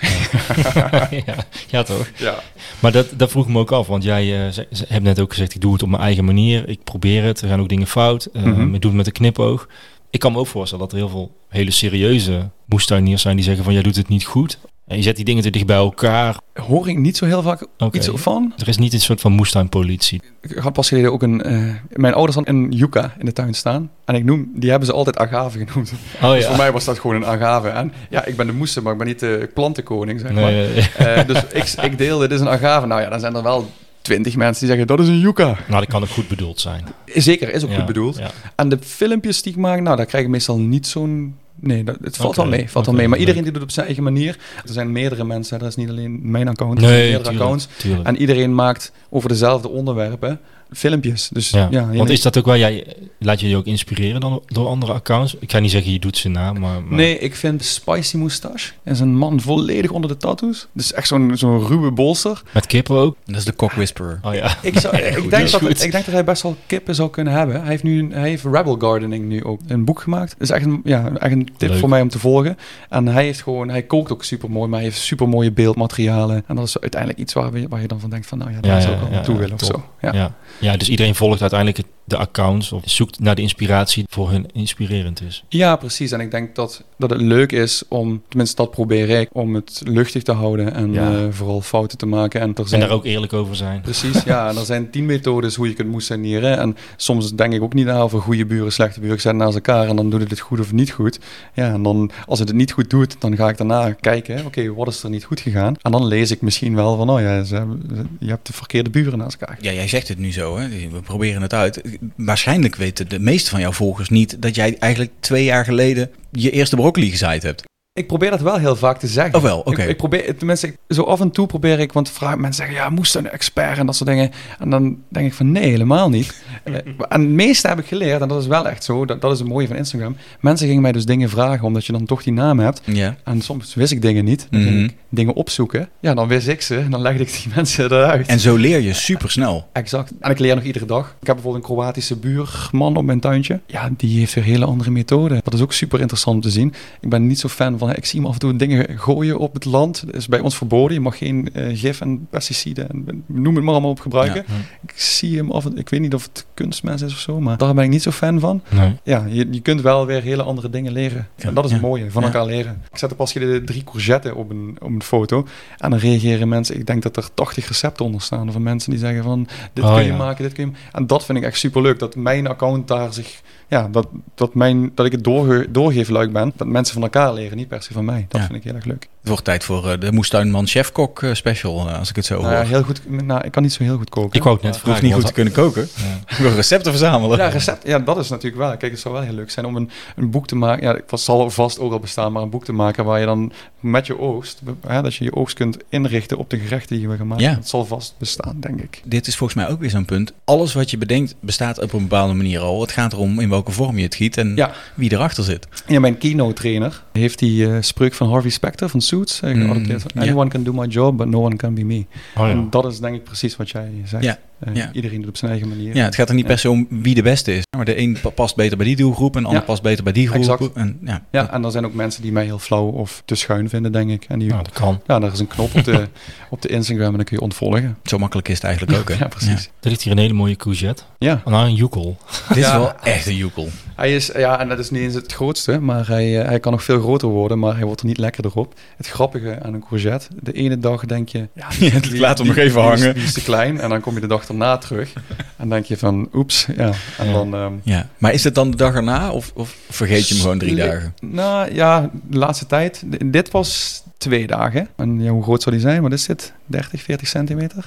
[1.25, 1.35] ja,
[1.67, 2.09] ja, toch?
[2.15, 2.35] Ja.
[2.79, 4.55] Maar dat, dat vroeg me ook af, want jij uh,
[4.87, 6.69] hebt net ook gezegd, ik doe het op mijn eigen manier.
[6.69, 8.29] Ik probeer het, er gaan ook dingen fout.
[8.33, 8.75] Uh, mm -hmm.
[8.75, 9.67] Ik doe het met een knipoog.
[10.09, 13.63] Ik kan me ook voorstellen dat er heel veel hele serieuze moestuiniers zijn die zeggen
[13.63, 14.59] van, jij doet het niet goed.
[14.91, 16.37] En je zet die dingen te dicht bij elkaar.
[16.53, 17.89] Hoor ik niet zo heel vaak okay.
[17.91, 18.53] iets van.
[18.57, 20.21] Er is niet een soort van moestuinpolitie.
[20.41, 21.51] Ik had pas geleden ook een...
[21.51, 23.91] Uh, mijn ouders hadden een yucca in de tuin staan.
[24.05, 25.93] En ik noem, die hebben ze altijd agave genoemd.
[26.21, 26.47] Oh, dus ja.
[26.47, 27.67] voor mij was dat gewoon een agave.
[27.67, 30.51] En ja, ik ben de moester, maar ik ben niet de plantenkoning, zeg maar.
[30.51, 30.67] Nee,
[31.01, 32.87] uh, dus ik, ik deelde, dit is een agave.
[32.87, 33.69] Nou ja, dan zijn er wel
[34.01, 35.57] twintig mensen die zeggen dat is een yucca.
[35.67, 36.83] Nou, dat kan ook goed bedoeld zijn.
[37.05, 38.17] Zeker, is ook ja, goed bedoeld.
[38.17, 38.31] Ja.
[38.55, 41.97] En de filmpjes die ik maak, nou, daar krijg ik meestal niet zo'n Nee, dat,
[42.01, 42.69] het valt wel mee.
[42.69, 43.07] Valt wel mee.
[43.07, 44.37] Maar iedereen die doet het op zijn eigen manier.
[44.65, 45.59] Er zijn meerdere mensen.
[45.59, 46.77] Er is niet alleen mijn account.
[46.77, 47.67] Er Nee, zijn meerdere tuurlijk, accounts.
[47.77, 48.07] tuurlijk.
[48.07, 50.39] En iedereen maakt over dezelfde onderwerpen
[50.71, 51.29] filmpjes.
[51.33, 52.85] Dus Ja, ja, want is dat ook waar jij,
[53.19, 55.35] laat je je ook inspireren dan door andere accounts?
[55.39, 56.83] Ik ga niet zeggen je doet ze na, maar...
[56.83, 60.67] maar Nee, ik vind Spicy Moustache is een man volledig onder de tattoos.
[60.73, 62.41] Dus echt zo'n zo'n ruwe bolster.
[62.53, 63.15] Met kippen ook?
[63.25, 64.19] Dat is de cock whisperer.
[64.21, 64.55] Oh ja.
[64.61, 67.59] Ik, zou, ik, denk dat, ik denk dat hij best wel kippen zou kunnen hebben.
[67.61, 70.31] Hij heeft nu een- hij heeft Rebel Gardening nu ook een boek gemaakt.
[70.31, 71.79] Dat is echt een, ja, echt een tip Leuk.
[71.79, 72.57] voor mij om te volgen.
[72.89, 76.43] En hij heeft gewoon, hij kookt ook super mooi, maar hij heeft super mooie beeldmaterialen.
[76.47, 78.59] En dat is uiteindelijk iets waar, we, waar je dan van denkt van, nou ja,
[78.59, 79.69] daar Ja, zou ik wel ja, naartoe ja, willen of top.
[80.01, 80.07] zo.
[80.11, 80.35] Ja.
[80.61, 80.77] Ja.
[80.77, 85.43] Dus iedereen volgt uiteindelijk de accounts of zoekt naar de inspiratie voor hun inspirerend is.
[85.49, 86.11] Ja, precies.
[86.11, 89.81] En ik denk dat, dat het leuk is om, tenminste dat probeer ik, om het
[89.85, 91.11] luchtig te houden en Ja.
[91.11, 92.41] eh, vooral fouten te maken.
[92.41, 93.81] En er En zijn daar ook eerlijk over zijn.
[93.81, 94.49] Precies, ja.
[94.49, 96.57] En er zijn tien methodes hoe je kunt moestennieren.
[96.59, 99.15] En soms denk ik ook niet na over goede buren, slechte buren.
[99.15, 101.19] Ik zet naast elkaar en dan doet het het goed of niet goed.
[101.53, 104.45] Ja, en dan als het het niet goed doet, dan ga ik daarna kijken.
[104.45, 105.75] Oké, wat is er niet goed gegaan?
[105.81, 108.89] En dan lees ik misschien wel van, oh ja, ze hebben- je hebt de verkeerde
[108.89, 109.57] buren naast elkaar.
[109.61, 110.67] Ja, jij zegt het nu zo, hè?
[110.69, 111.81] we proberen het uit.
[112.15, 116.51] Waarschijnlijk weten de meeste van jouw volgers niet dat jij eigenlijk twee jaar geleden je
[116.51, 117.63] eerste broccoli gezaaid hebt.
[117.93, 119.35] Ik probeer dat wel heel vaak te zeggen.
[119.35, 119.81] Oh wel, oké.
[119.81, 122.89] Ik, ik probeer, tenminste, zo af en toe probeer ik, want vraag, mensen zeggen, ja,
[122.89, 124.31] moest een expert en dat soort dingen.
[124.59, 126.33] En dan denk ik van, nee, helemaal niet.
[126.63, 126.73] Eh,
[127.09, 129.39] en het meeste heb ik geleerd, en dat is wel echt zo, dat, dat is
[129.39, 130.15] het mooie van Instagram.
[130.39, 132.81] Mensen gingen mij dus dingen vragen, omdat je dan toch die naam hebt.
[133.23, 134.47] En soms wist ik dingen niet.
[134.49, 134.83] Dan ging Mhm.
[134.83, 135.89] ik dingen opzoeken.
[135.99, 136.77] Ja, dan wist ik ze.
[136.77, 138.27] En dan legde ik die mensen eruit.
[138.27, 139.67] En zo leer je super snel.
[139.73, 140.11] Exact.
[140.19, 141.15] En ik leer nog iedere dag.
[141.21, 143.59] Ik heb bijvoorbeeld een Kroatische buurman op mijn tuintje.
[143.67, 145.39] Ja, die heeft weer hele andere methoden.
[145.43, 146.73] Dat is ook super interessant om te zien.
[147.01, 149.53] Ik ben niet zo fan van, ik zie hem af en toe dingen gooien op
[149.53, 150.05] het land.
[150.05, 150.93] Dat is bij ons verboden.
[150.93, 154.43] Je mag geen eh, gif en pesticiden en noem het maar allemaal op gebruiken.
[154.47, 154.53] Ja.
[154.81, 157.57] Ik zie hem af en ik weet niet of het kunstmens is of zo, maar
[157.57, 158.61] daar ben ik niet zo fan van.
[158.69, 158.95] Nee.
[159.03, 161.27] Ja, je, je kunt wel weer hele andere dingen leren.
[161.35, 162.81] Ja, En dat is het mooie, van elkaar leren.
[162.91, 165.47] Ik zette pas geleden drie courgetten op een, op een foto.
[165.77, 168.51] En dan reageren mensen, ik denk dat er 80 recepten onder staan.
[168.51, 171.25] Van mensen die zeggen van, dit Oh, kun je maken, dit kun je En dat
[171.25, 171.99] vind ik echt super leuk.
[171.99, 173.41] Dat mijn account daar zich,
[173.71, 176.53] ja, dat, dat, mijn, dat ik het doorge, doorgeefluik ben.
[176.55, 178.25] Dat mensen van elkaar leren, niet per se van mij.
[178.29, 178.47] Dat Ja.
[178.47, 179.07] vind ik heel erg leuk.
[179.21, 182.41] Het wordt tijd voor eh, de Moestuinman Chefkok eh, special, eh, als ik het zo
[182.41, 182.63] Nou hoor.
[182.63, 184.33] ja, heel goed, nou, ik kan niet zo heel goed koken.
[184.37, 185.03] Ik wou het net Je hoeft vragen.
[185.03, 185.87] niet goed te kunnen koken.
[186.27, 186.35] Ja.
[186.37, 187.37] Je wil recepten verzamelen.
[187.37, 187.87] Ja, recept.
[187.87, 188.77] Ja, dat is natuurlijk wel.
[188.77, 190.87] Kijk, het zou wel heel leuk zijn om een, een boek te maken.
[190.87, 193.51] Ja, het zal vast ook al bestaan, maar een boek te maken waar je dan
[193.79, 197.17] met je oogst, hè, dat je je oogst kunt inrichten op de gerechten die we
[197.17, 197.43] gaan maken.
[197.45, 197.55] Ja.
[197.55, 199.01] Dat zal vast bestaan, denk ik.
[199.05, 200.33] Dit is volgens mij ook weer zo'n punt.
[200.45, 202.81] Alles wat je bedenkt bestaat op een bepaalde manier al.
[202.81, 204.71] Het gaat erom in welke vorm je het giet en Ja.
[204.95, 205.67] wie erachter zit.
[205.87, 209.97] Ja, mijn keynote trainer heeft die eh, spreuk van Harvey Specter van Suits eh, Mm.
[210.15, 212.05] Anyone can do my job, but no one can be me.
[212.37, 212.49] Oh, ja.
[212.49, 214.23] En dat is denk ik precies wat jij zegt.
[214.23, 214.37] Ja.
[214.61, 214.89] Eh, Ja.
[214.93, 215.95] Iedereen doet op zijn eigen manier.
[215.95, 216.49] Ja, het gaat er niet Ja.
[216.49, 217.63] per se om wie de beste is.
[217.77, 220.13] Maar de een pa- past beter bij die doelgroep en de ander past beter bij
[220.13, 220.39] die groep.
[220.41, 220.73] Exact.
[220.73, 223.69] En, ja, Ja, en er zijn ook mensen die mij heel flauw of te schuin
[223.69, 224.25] vinden, denk ik.
[224.27, 225.01] En die, Nou, dat kan.
[225.07, 226.07] ja, daar is een knop op de,
[226.49, 227.97] op de Instagram en dan kun je ontvolgen.
[228.03, 229.09] Zo makkelijk is het eigenlijk ook.
[229.09, 229.15] Hè?
[229.15, 229.69] Ja, precies.
[229.81, 231.03] Er ligt hier een hele mooie courgette.
[231.17, 231.41] Ja.
[231.45, 232.17] Nou, een joekel.
[232.47, 232.79] Dit is Ja.
[232.79, 233.69] wel echt een joekel.
[233.95, 236.71] Hij is, ja, en dat is niet eens het grootste, maar hij, eh, hij kan
[236.71, 238.73] nog veel groter worden, maar hij wordt er niet lekkerder op.
[238.97, 242.55] Het grappige aan een courgette, de ene dag denk je, ja, Ja, laat hem nog
[242.55, 243.13] even die is- hangen.
[243.13, 245.13] Die is te klein en dan kom je de dag erna terug
[245.57, 246.91] en denk je van, oeps, ja.
[247.17, 247.33] En Ja.
[247.33, 247.53] dan...
[247.55, 248.07] ehm, Ja.
[248.17, 251.15] Maar is het dan de dag erna of, of vergeet je hem gewoon drie dagen?
[251.21, 253.03] Nou ja, de laatste tijd.
[253.25, 254.87] Dit was twee dagen.
[254.95, 256.01] En ja, hoe groot zou die zijn?
[256.01, 256.53] Wat is dit?
[256.65, 257.77] 30, 40 centimeter?
[257.77, 257.83] In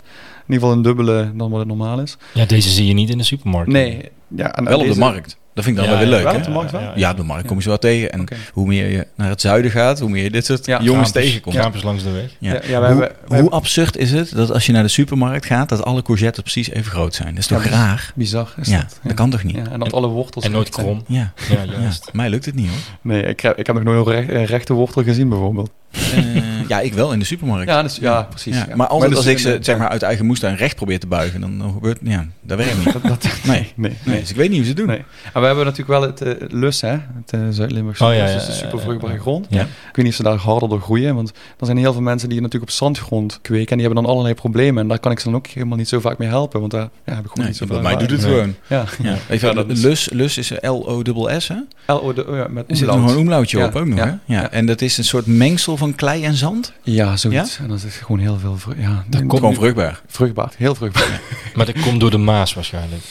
[0.55, 2.17] ieder geval een dubbele dan wat het normaal is.
[2.35, 3.71] Ja, deze zie je niet in de supermarkt.
[3.71, 4.11] Nee.
[4.29, 5.37] Ja, en Wel op de markt.
[5.55, 6.33] Dat vind ik dan Ja, wel weer ja, leuk.
[6.33, 6.47] wel hè?
[6.47, 6.93] de markt wel?
[6.95, 8.13] Ja, op de markt kom je ze wel tegen.
[8.13, 11.11] En hoe meer je naar het zuiden gaat, hoe meer je dit soort Ja, jongens
[11.11, 11.83] tegenkomt.
[11.83, 12.31] Langs de weg.
[12.39, 12.53] Ja.
[12.53, 14.83] Ja, ja, wij hoe, hebben- wij hoe hebben- absurd is het dat als je naar
[14.83, 17.29] de supermarkt gaat, dat alle courgettes precies even groot zijn?
[17.29, 18.13] Dat is Ja, toch raar?
[18.15, 18.99] Bizar is Ja, dat.
[19.03, 19.57] dat kan toch niet?
[19.57, 20.45] Ja, en dat alle wortels...
[20.45, 21.05] En nooit krom.
[21.07, 21.81] Ja, Ja, ja.
[21.81, 22.09] juist.
[22.13, 22.79] mij lukt het niet hoor.
[23.01, 25.71] Nee, ik heb, ik heb nog nooit een rechte wortel gezien bijvoorbeeld.
[26.15, 27.69] Eh, ja, ik wel in de supermarkt.
[27.71, 28.57] Ja, dus, ja precies.
[28.57, 28.77] Ja, ja.
[28.77, 31.41] Maar altijd dus als ik ze zeg maar, uit eigen moestuin recht probeer te buigen,
[31.41, 32.93] dan, dan gebeurt ja, dat werkt niet.
[32.93, 33.73] Dat, dat, Nee.
[33.77, 34.87] nee, Nee, dus ik weet niet hoe ze het doen.
[34.89, 35.05] Nee.
[35.33, 36.89] En we hebben natuurlijk wel het eh, lus, hè?
[36.91, 39.19] Het eh, Zuid-Limburgse Oh, ja, dus de ja, super ja, vruchtbare ja.
[39.21, 39.47] grond.
[39.51, 39.61] Ja.
[39.63, 42.29] Ik weet niet of ze daar harder door groeien, want er zijn heel veel mensen
[42.29, 44.83] die natuurlijk op zandgrond kweken en die hebben dan allerlei problemen.
[44.83, 46.89] En daar kan ik ze dan ook helemaal niet zo vaak mee helpen, want daar
[47.05, 48.31] ja, heb ik gewoon Nee, niet zo bij mij doet het Nee.
[48.31, 48.55] gewoon.
[48.67, 49.17] Ja, Ja.
[49.29, 51.57] Even, Ja, dat is- lus, lus is L-O-S-S, hè?
[51.93, 53.01] L-O, oh ja, met Er zit omlaut.
[53.07, 54.11] nog een omlautje Ja, op ook nog, ja, hè?
[54.11, 54.19] Ja.
[54.41, 54.51] ja.
[54.51, 56.73] En dat is een soort mengsel van klei en zand?
[56.83, 57.59] Ja, zoiets.
[57.59, 60.01] En dan zit gewoon heel veel vru- ja, Dat komt Gewoon vruchtbaar.
[60.07, 61.21] vruchtbaar, heel vruchtbaar.
[61.55, 63.03] Maar dat komt door de Maas waarschijnlijk.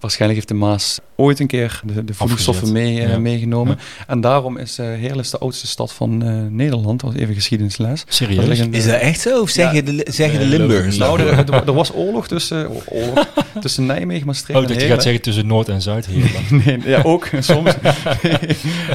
[0.00, 3.78] Waarschijnlijk heeft de Maas ooit een keer de, de voedingsstoffen mee, uh, meegenomen.
[4.06, 7.00] En daarom is uh, Heerlen de oudste stad van uh, Nederland.
[7.00, 8.04] Dat was even geschiedenisles.
[8.08, 8.58] Serieus?
[8.58, 9.40] is dat echt zo?
[9.40, 10.96] Of zeggen, ja, de, zeggen de Limburgers?
[10.96, 13.26] Nou, er, er, er, was oorlog tussen, oorlog,
[13.60, 16.42] tussen Nijmegen, Maastricht Oh, dat je gaat zeggen tussen Noord en Zuid Heerlen.
[16.64, 17.74] nee, ja, ook soms.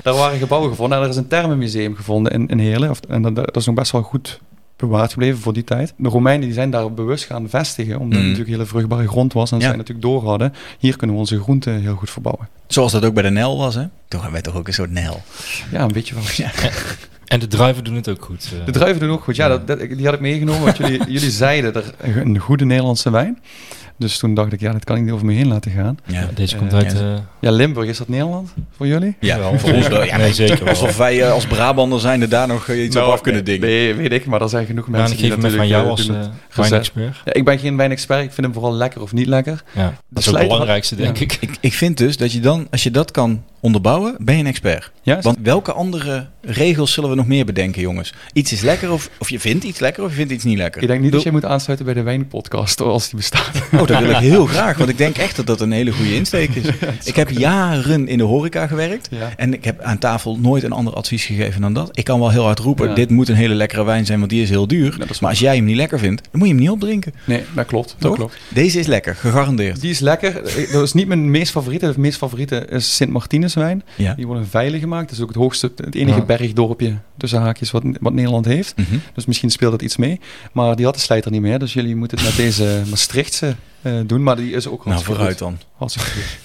[0.03, 0.97] Daar waren gebouwen gevonden.
[0.97, 2.95] En er is een termenmuseum gevonden in, in Heerlen.
[3.09, 4.39] En dat, dat is nog best wel goed
[4.89, 5.93] bewaard gebleven voor die tijd.
[5.97, 8.29] De Romeinen die zijn daar bewust gaan vestigen, omdat het mm.
[8.29, 9.67] natuurlijk hele vruchtbare grond was en ja.
[9.67, 10.53] zij natuurlijk door hadden.
[10.79, 12.47] Hier kunnen we onze groenten heel goed verbouwen.
[12.67, 13.81] Zoals dat ook bij de Nel was, hè?
[13.81, 15.21] Toen hebben wij toch ook een soort Nel.
[15.71, 16.23] Ja, een beetje wel.
[16.35, 16.51] Ja.
[17.33, 18.51] En de druiven doen het ook goed.
[18.53, 18.65] Uh.
[18.65, 19.35] De druiven doen ook goed.
[19.35, 20.63] Ja, dat, dat, die had ik meegenomen.
[20.63, 23.39] Want jullie, jullie zeiden er een goede Nederlandse wijn.
[24.03, 25.97] Dus toen dacht ik, ja, dat kan ik niet over me heen laten gaan.
[26.05, 26.93] Ja, deze komt uit...
[26.93, 29.15] Uh, ja, Limburg, is dat Nederland voor jullie?
[29.19, 30.03] Ja, wel, voor ons wel.
[30.03, 33.13] Ja, nee, zeker Alsof wij uh, als Brabander zijn er daar nog iets nou, op
[33.13, 33.67] af kunnen dingen.
[33.67, 35.55] Nee, weet ik, maar er zijn genoeg mensen die natuurlijk...
[35.55, 36.09] van jou als
[36.55, 37.21] wijnexpert.
[37.25, 39.63] Ja, ik ben geen wijnexpert, ik vind hem vooral lekker of niet lekker.
[39.71, 41.37] Ja, dat is het belangrijkste, denk ik.
[41.39, 41.57] ik.
[41.59, 44.91] Ik vind dus dat je dan, als je dat kan onderbouwen, ben je een expert.
[45.01, 48.13] Ja, Want welke andere regels zullen we nog meer bedenken, jongens?
[48.33, 50.81] Iets is lekker of, of je vindt iets lekker of je vindt iets niet lekker.
[50.81, 53.61] Ik denk niet dat je moet aansluiten bij de wijnpodcast als die bestaat.
[53.73, 56.15] Oh, dat wil ik heel graag, want ik denk echt dat dat een hele goede
[56.15, 56.65] insteek is.
[57.11, 60.93] ik heb jaren in de horeca gewerkt en ik heb aan tafel nooit een ander
[60.93, 61.89] advies gegeven dan dat.
[61.91, 64.41] Ik kan wel heel hard roepen, dit moet een hele lekkere wijn zijn, want die
[64.41, 64.95] is heel duur.
[65.19, 67.13] maar als jij hem niet lekker vindt, dan moet je hem niet opdrinken.
[67.25, 67.95] Nee, dat klopt.
[67.99, 68.37] Dat klopt.
[68.53, 69.81] Deze is lekker, gegarandeerd.
[69.81, 70.33] Die is lekker.
[70.71, 71.91] Dat is niet mijn meest favoriete.
[71.93, 73.83] De meest favoriete is Sint Martinus wijn.
[73.95, 74.13] Ja.
[74.13, 75.09] Die worden veilig gemaakt.
[75.09, 78.73] Dat is ook het hoogste, het enige bergdorpje tussen haakjes wat, wat Nederland heeft.
[78.77, 78.97] Mhm.
[79.13, 80.19] Dus misschien speelt dat iets mee.
[80.51, 81.59] Maar die had de slijter niet meer.
[81.59, 84.23] Dus jullie moeten het met deze Maastrichtse uh, doen.
[84.23, 85.57] Maar die is ook Nou, vooruit dan.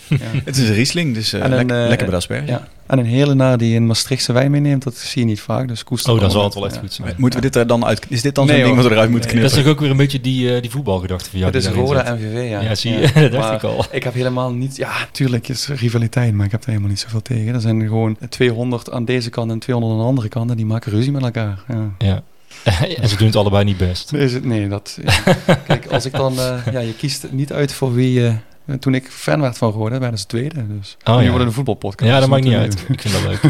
[0.09, 0.17] Ja.
[0.45, 2.47] het is een Riesling, dus uh, een, uh, lekker bij asperge.
[2.47, 2.69] Ja.
[2.87, 5.69] En een hele naar die een Maastrichtse wijn meeneemt, dat zie je niet vaak.
[5.69, 7.15] Dus koester oh, dan zal het wel echt goed zijn.
[7.17, 8.07] Moeten we dit er dan uit...
[8.09, 9.51] Is dit dan nee, zo'n ding wat we eruit moeten knippen?
[9.51, 11.53] Dat is ook weer een beetje die, die voetbalgedachte van jou.
[11.53, 12.61] Het is Roda MVV, ja.
[12.61, 13.11] Ja, zie je.
[13.31, 13.85] dat dacht ik al.
[13.91, 14.77] Ik heb helemaal niet...
[14.77, 17.55] Ja, tuurlijk is rivaliteit, maar ik heb er helemaal niet zoveel tegen.
[17.55, 20.67] Er zijn gewoon 200 aan deze kant en 200 aan de andere kant en die
[20.67, 21.65] maken ruzie met elkaar.
[21.99, 22.23] Ja.
[23.01, 24.13] en ze doen het allebei niet best.
[24.13, 24.99] Nee, nee dat...
[25.67, 26.33] Kijk, als ik dan...
[26.33, 28.21] Uh, ja, je kiest niet uit voor wie...
[28.21, 28.33] Uh,
[28.81, 30.67] toen ik fan werd van geworden, werden ze tweede.
[30.79, 31.29] Dus oh, nu ja.
[31.29, 32.11] worden een voetbalpodcast.
[32.11, 32.85] Ja, dat maakt niet uit.
[32.89, 33.41] Ik vind dat leuk.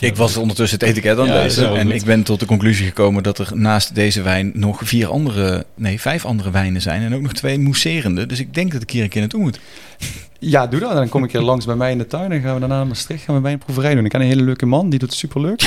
[0.00, 3.22] Ik was ondertussen het etiket aan ja, lezen en ik ben tot de conclusie gekomen
[3.22, 7.20] dat er naast deze wijn nog vier andere, nee, vijf andere wijnen zijn en ook
[7.20, 8.26] nog twee mousserende.
[8.26, 9.60] Dus ik denk dat ik hier een keer naartoe moet.
[10.38, 10.92] Ja, doe dat.
[10.92, 12.86] Dan kom ik hier langs bij mij in de tuin en gaan we daarna naar
[12.86, 14.04] Maastricht gaan we bij een proeverij doen.
[14.04, 15.60] Ik ken een hele leuke man, die doet het superleuk.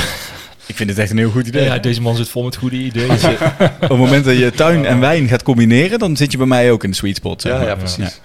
[0.66, 1.64] Ik vind het echt een heel goed idee.
[1.64, 3.12] Ja, deze man zit vol met goede ideeën.
[3.82, 6.72] op het moment dat je tuin en wijn gaat combineren, dan zit je bij mij
[6.72, 7.42] ook in de sweet spot.
[7.42, 8.20] Zeg ja, ja, precies.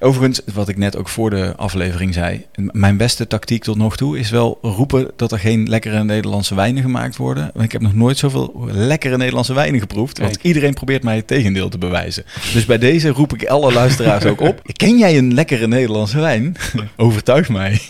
[0.00, 4.18] Overigens, wat ik net ook voor de aflevering zei, mijn beste tactiek tot nog toe
[4.18, 7.50] is wel roepen dat er geen lekkere Nederlandse wijnen gemaakt worden.
[7.52, 11.26] Want ik heb nog nooit zoveel lekkere Nederlandse wijnen geproefd, want iedereen probeert mij het
[11.26, 12.24] tegendeel te bewijzen.
[12.52, 14.60] Dus bij deze roep ik alle luisteraars ook op.
[14.72, 16.56] Ken jij een lekkere Nederlandse wijn?
[16.96, 17.80] Overtuig mij.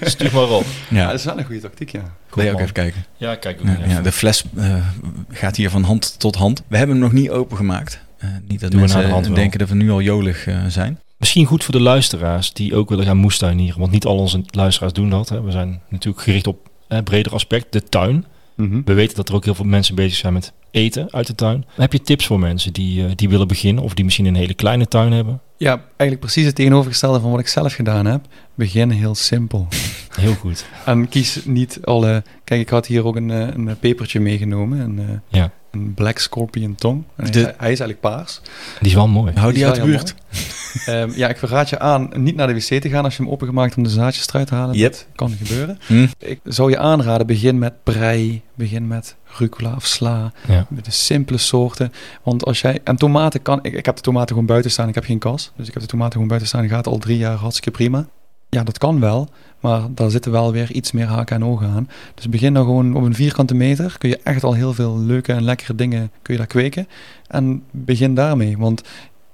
[0.00, 0.66] Stuur maar op.
[0.88, 1.06] Ja.
[1.06, 2.14] dat is wel een goede tactiek, ja.
[2.36, 3.04] Wil je ook even kijken?
[3.16, 4.74] Ja, kijk ook ja, De fles uh,
[5.30, 6.62] gaat hier van hand tot hand.
[6.68, 8.00] We hebben hem nog niet opengemaakt.
[8.24, 11.00] Uh, niet dat Doe mensen denken dat we nu al jolig uh, zijn.
[11.18, 13.80] Misschien goed voor de luisteraars die ook willen gaan moestuinieren.
[13.80, 15.28] Want niet al onze luisteraars doen dat.
[15.28, 15.42] Hè.
[15.42, 18.24] We zijn natuurlijk gericht op een breder aspect, de tuin.
[18.56, 18.82] Mm -hmm.
[18.84, 21.64] We weten dat er ook heel veel mensen bezig zijn met eten uit de tuin.
[21.74, 24.88] Heb je tips voor mensen die, die willen beginnen of die misschien een hele kleine
[24.88, 25.40] tuin hebben?
[25.56, 28.26] Ja, eigenlijk precies het tegenovergestelde van wat ik zelf gedaan heb.
[28.54, 29.68] Begin heel simpel.
[30.16, 30.66] Heel goed.
[30.84, 32.22] en kies niet alle...
[32.44, 34.80] Kijk, ik had hier ook een, eh, een pepertje meegenomen.
[34.80, 35.50] Een, eh, ja.
[35.70, 37.04] een Black Scorpion Tong.
[37.16, 38.40] Hij, is, eigenlijk paars.
[38.78, 39.32] Die is wel mooi.
[39.34, 40.14] Hou die, uit de buurt.
[40.88, 43.32] um, ja, ik verraad je aan niet naar de wc te gaan als je hem
[43.32, 44.76] opengemaakt om de zaadjes eruit te halen.
[44.76, 44.92] Yep.
[44.92, 45.78] Dat kan gebeuren.
[45.86, 46.06] Hm.
[46.18, 50.32] Ik zou je aanraden, begin met prei, begin met rucola of sla.
[50.48, 50.66] Ja.
[50.68, 51.92] Met de simpele soorten.
[52.22, 52.80] Want als jij...
[52.84, 53.58] En tomaten kan...
[53.62, 54.88] Ik, ik heb de tomaten gewoon buiten staan.
[54.88, 55.52] Ik heb geen kas.
[55.56, 56.60] Dus ik heb de tomaten gewoon buiten staan.
[56.60, 58.06] Die gaat al drie jaar hartstikke prima.
[58.48, 59.28] Ja, dat kan wel.
[59.60, 61.88] Maar daar zitten wel weer iets meer haken en ogen aan.
[62.14, 63.94] Dus begin dan gewoon op een vierkante meter.
[63.98, 66.88] Kun je echt al heel veel leuke en lekkere dingen kun je daar kweken.
[67.26, 68.58] En begin daarmee.
[68.58, 68.82] Want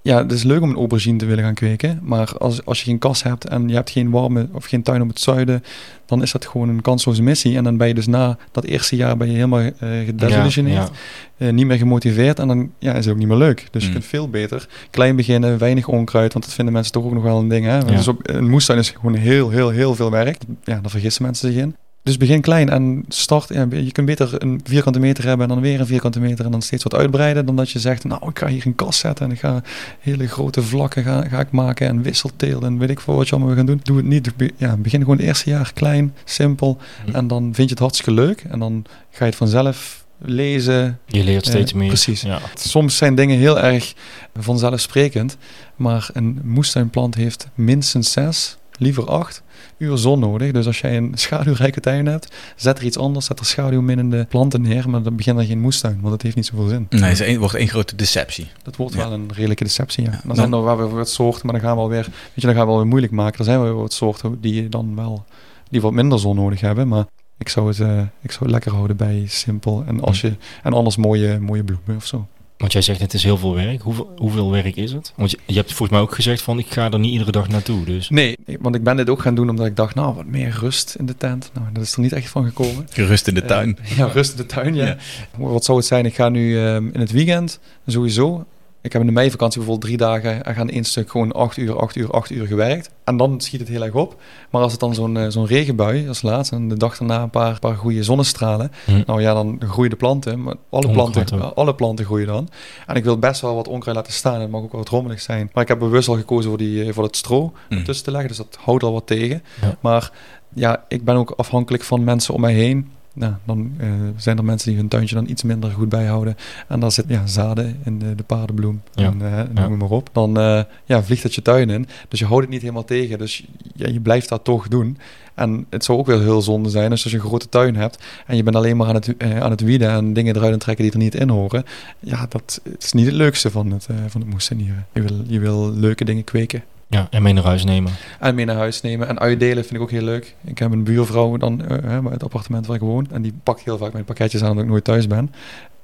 [0.02, 2.00] ja, het is leuk om een aubergine te willen gaan kweken.
[2.02, 5.02] Maar als, als je geen kas hebt en je hebt geen warme of geen tuin
[5.02, 5.64] op het zuiden,
[6.06, 7.56] dan is dat gewoon een kansloze missie.
[7.56, 9.70] En dan ben je dus na dat eerste jaar ben je helemaal uh,
[10.04, 10.90] gedesillusioneerd,
[11.36, 13.68] ja, eh, niet meer gemotiveerd en dan ja, is het ook niet meer leuk.
[13.70, 13.94] Dus je mm.
[13.94, 17.38] kunt veel beter klein beginnen, weinig onkruid, want dat vinden mensen toch ook nog wel
[17.38, 17.66] een ding.
[17.66, 17.84] Hè?
[17.84, 20.38] Dus op, een moestuin is gewoon heel, heel, heel veel werk.
[20.64, 21.76] Ja, daar vergissen mensen zich in.
[22.02, 23.48] Dus begin klein en start.
[23.48, 26.50] Ja, je kunt beter een vierkante meter hebben en dan weer een vierkante meter en
[26.50, 27.46] dan steeds wat uitbreiden.
[27.46, 29.62] Dan dat je zegt, nou ik ga hier een kast zetten en ik ga
[30.00, 33.34] hele grote vlakken ga, ga ik maken en wisselteel en weet ik veel wat je
[33.34, 33.80] allemaal gaan doen.
[33.82, 34.30] Doe het niet.
[34.56, 36.78] Ja, begin gewoon het eerste jaar klein, simpel.
[37.06, 37.16] Mhm.
[37.16, 40.98] En dan vind je het hartstikke leuk en dan ga je het vanzelf lezen.
[41.06, 41.88] Je leert steeds meer.
[41.88, 42.20] Precies.
[42.20, 42.38] Ja.
[42.54, 43.94] Soms zijn dingen heel erg
[44.38, 45.36] vanzelfsprekend,
[45.76, 49.42] maar een moestuinplant heeft minstens zes, liever acht
[49.78, 50.52] uur zon nodig.
[50.52, 54.62] Dus als jij een schaduwrijke tuin hebt, zet er iets anders, zet er schaduwminnende planten
[54.62, 56.86] neer, maar dan begint er geen moestuin, want dat heeft niet zoveel zin.
[56.90, 58.50] Nee, het wordt één grote deceptie.
[58.62, 60.20] Dat wordt wel een redelijke deceptie, ja.
[60.24, 62.54] Dan zijn er wel weer wat soorten, maar dan gaan we alweer, weet je, dan
[62.54, 63.38] gaan we wel weer moeilijk maken.
[63.38, 65.24] Er zijn wel wat soorten die dan wel,
[65.70, 67.04] die wat minder zon nodig hebben, maar
[67.38, 70.72] ik zou het, uh, ik zou het lekker houden bij simpel en als je, en
[70.72, 72.26] anders mooie, mooie bloemen of zo.
[72.62, 73.82] Want jij zegt het is heel veel werk.
[73.82, 75.12] Hoeveel, hoeveel werk is het?
[75.16, 77.48] Want je, je, hebt volgens mij ook gezegd van ik ga er niet iedere dag
[77.48, 77.84] naartoe.
[77.84, 78.08] Dus.
[78.08, 80.94] Nee, want ik ben dit ook gaan doen omdat ik dacht, nou wat meer rust
[80.98, 81.50] in de tent.
[81.54, 82.86] Nou, dat is er niet echt van gekomen.
[82.94, 83.78] Rust in de tuin.
[83.82, 84.96] Uh, ja, rust in de tuin, ja.
[85.36, 86.06] Wat zou het zijn?
[86.06, 88.46] Ik ga nu um, in het weekend sowieso
[88.82, 91.78] ik heb in de meivakantie bijvoorbeeld drie dagen en gaan één stuk gewoon acht uur,
[91.78, 92.90] acht uur, acht uur gewerkt.
[93.04, 94.20] En dan schiet het heel erg op.
[94.50, 97.30] Maar als het dan zo'n uh, zo'n regenbui als laatst en de dag daarna een
[97.30, 98.72] paar, paar goede zonnestralen.
[98.84, 99.02] Hm.
[99.06, 100.42] Nou ja, dan groeien de planten.
[100.42, 102.48] Maar alle, planten, alle planten groeien dan.
[102.86, 104.40] En ik wil best wel wat onkruid laten staan.
[104.40, 105.50] Het mag ook wel wat rommelig zijn.
[105.52, 107.82] Maar ik heb bewust al gekozen voor, die, eh, voor het stro hm.
[107.82, 108.28] tussen te leggen.
[108.28, 109.42] Dus dat houdt al wat tegen.
[109.80, 110.10] Maar
[110.54, 114.44] ja, ik ben ook afhankelijk van mensen om mij heen nou, dan uh, zijn er
[114.44, 116.36] mensen die hun tuintje dan iets minder goed bijhouden.
[116.68, 118.82] En dan zit ja, zaden in de, de paardenbloem.
[118.94, 119.04] Ja.
[119.04, 120.08] En, uh, noem maar op.
[120.12, 121.86] Dan uh, ja, vliegt het je tuin in.
[122.08, 123.18] Dus je houdt het niet helemaal tegen.
[123.18, 123.44] Dus
[123.74, 124.98] ja, je blijft dat toch doen.
[125.34, 128.36] En het zou ook wel heel zonde zijn als je een grote tuin hebt en
[128.36, 130.98] je bent alleen maar aan het, aan het wieden en dingen eruit trekken die er
[130.98, 131.64] niet in horen.
[132.00, 134.86] Ja, dat is niet het leukste van het, van het moestenieren.
[134.92, 136.62] Je wil, je wil leuke dingen kweken.
[136.92, 137.92] Ja, en mee naar huis nemen.
[138.20, 139.08] En mee naar huis nemen.
[139.08, 140.34] En uitdelen vind ik ook heel leuk.
[140.44, 143.06] Ik heb een buurvrouw dan uh, het appartement waar ik woon.
[143.10, 145.30] En die pakt heel vaak mijn pakketjes aan dat ik nooit thuis ben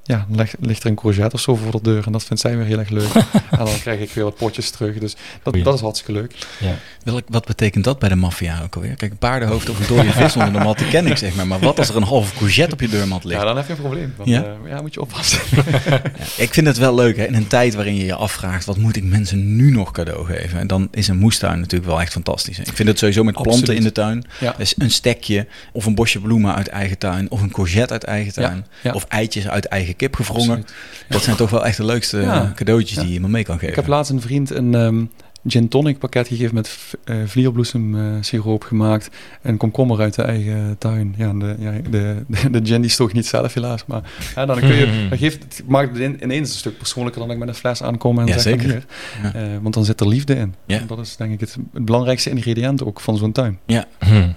[0.09, 2.05] ja, dan ligt, er een courgette of zo voor de deur.
[2.05, 3.13] En dat vindt zij weer heel erg leuk.
[3.51, 4.97] en dan krijg ik weer wat potjes terug.
[4.97, 6.35] Dus dat, dat is hartstikke leuk.
[6.59, 7.21] Ja.
[7.27, 8.95] wat betekent dat bij de maffia ook alweer?
[8.95, 11.47] Kijk, een paardenhoofd of een dode vis onder de mat, die ken ik zeg maar.
[11.47, 13.39] Maar wat als er een halve courgette op je deurmat ligt?
[13.39, 14.13] Ja, dan heb je een probleem.
[14.17, 14.43] Want, ja?
[14.63, 15.41] Uh, ja, moet je oppassen.
[15.89, 16.01] ja,
[16.37, 17.25] ik vind het wel leuk, hè.
[17.25, 20.59] In een tijd waarin je je afvraagt, wat moet ik mensen nu nog cadeau geven?
[20.59, 22.59] En dan is een moestuin natuurlijk wel echt fantastisch.
[22.59, 24.25] Ik vind het sowieso met planten in de tuin.
[24.39, 24.55] Ja.
[24.57, 27.31] Dus een stekje of een bosje bloemen uit eigen tuin.
[27.31, 28.65] Of een courgette uit eigen tuin.
[28.93, 30.65] Of eitjes uit eigen kip gevrongen.
[31.07, 33.69] Dat zijn toch wel echt de leukste cadeautjes die je iemand mee kan geven.
[33.69, 35.11] Ik heb laatst een vriend een um,
[35.47, 39.09] gin tonic pakket gegeven met uh, vlierbloesem uh, siroop gemaakt
[39.41, 41.13] en komkommer uit de eigen tuin.
[41.17, 44.01] Ja, de, ja, de, de, de gin die stoog niet zelf helaas, maar
[44.35, 45.09] ja, dan kun je, mm-hmm.
[45.09, 48.19] dat geeft, het maakt het ineens een stuk persoonlijker dan ik met een fles aankom
[48.19, 48.85] en ja, zeg zeker.
[49.23, 49.35] Ja.
[49.35, 50.55] Uh, want dan zit er liefde in.
[50.65, 50.79] Ja.
[50.87, 53.59] dat is denk ik het, het belangrijkste ingrediënt ook van zo'n tuin.
[53.65, 53.85] Ja.
[53.99, 54.35] Hmm.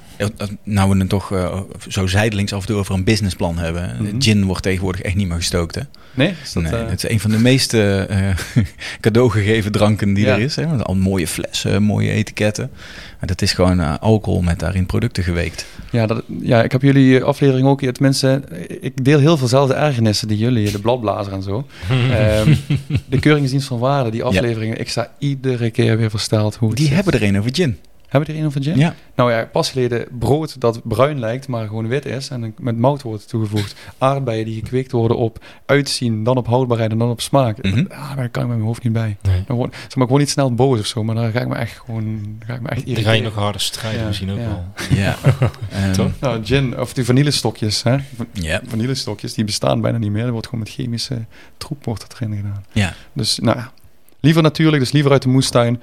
[0.63, 1.57] Nou we dan toch
[1.89, 3.97] zo zijdelings af en toe over een businessplan hebben.
[3.99, 4.23] Mm -hmm.
[4.23, 5.83] Gin wordt tegenwoordig echt niet meer gestookt hè?
[6.15, 6.35] Nee?
[6.55, 7.77] Dat, nee het is een van de meest
[9.01, 10.57] cadeaugegeven dranken die er is.
[10.57, 10.67] Hè?
[10.93, 12.71] Al mooie flessen, mooie etiketten.
[13.19, 15.67] Maar dat is gewoon uh, alcohol met daarin producten geweekt.
[15.91, 18.45] Ja, dat, ja, ik heb jullie aflevering ook, het mensen,
[18.83, 21.67] ik deel heel veel zelfde ergernissen die jullie, de bladblazer en zo.
[21.91, 22.59] um,
[23.09, 27.13] de keuringsdienst van waarde, die afleveringen, ik sta iedere keer weer versteld hoe Die hebben
[27.13, 27.79] er een over gin.
[28.13, 28.79] Hebben we er een over gin?
[28.79, 28.95] Ja.
[29.15, 33.03] Nou ja, pas geleden brood dat bruin lijkt, maar gewoon wit is en met mout
[33.03, 33.75] wordt toegevoegd.
[33.99, 37.63] Aardbeien die gekweekt worden op uitzien, dan op houdbaarheid en dan op smaak.
[37.63, 37.87] Mm -hmm.
[37.91, 39.17] ah, daar kan ik met mijn hoofd niet bij.
[39.23, 39.35] Nee.
[39.35, 41.55] Dan gewoon, zeg maar gewoon niet snel boos of zo, maar dan ga ik me
[41.55, 43.05] echt gewoon, ga ik me echt irriteren.
[43.05, 44.45] Dan ga je nog harder strijden misschien ook ja.
[44.45, 44.65] wel.
[45.03, 45.17] Ja.
[45.99, 47.97] um, nou, gin, of die vanillestokjes, hè.
[48.33, 48.61] Ja.
[48.67, 50.25] Vanillestokjes, die bestaan bijna niet meer.
[50.25, 51.25] Er wordt gewoon met chemische
[51.57, 52.65] troep wordt erin gedaan.
[52.73, 52.95] Ja.
[53.13, 53.73] Dus nou ja,
[54.21, 55.81] liever natuurlijk, dus liever uit de moestuin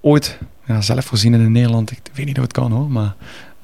[0.00, 3.14] ooit ja, zelfvoorzienend in Nederland, ik weet niet hoe het kan hoor, maar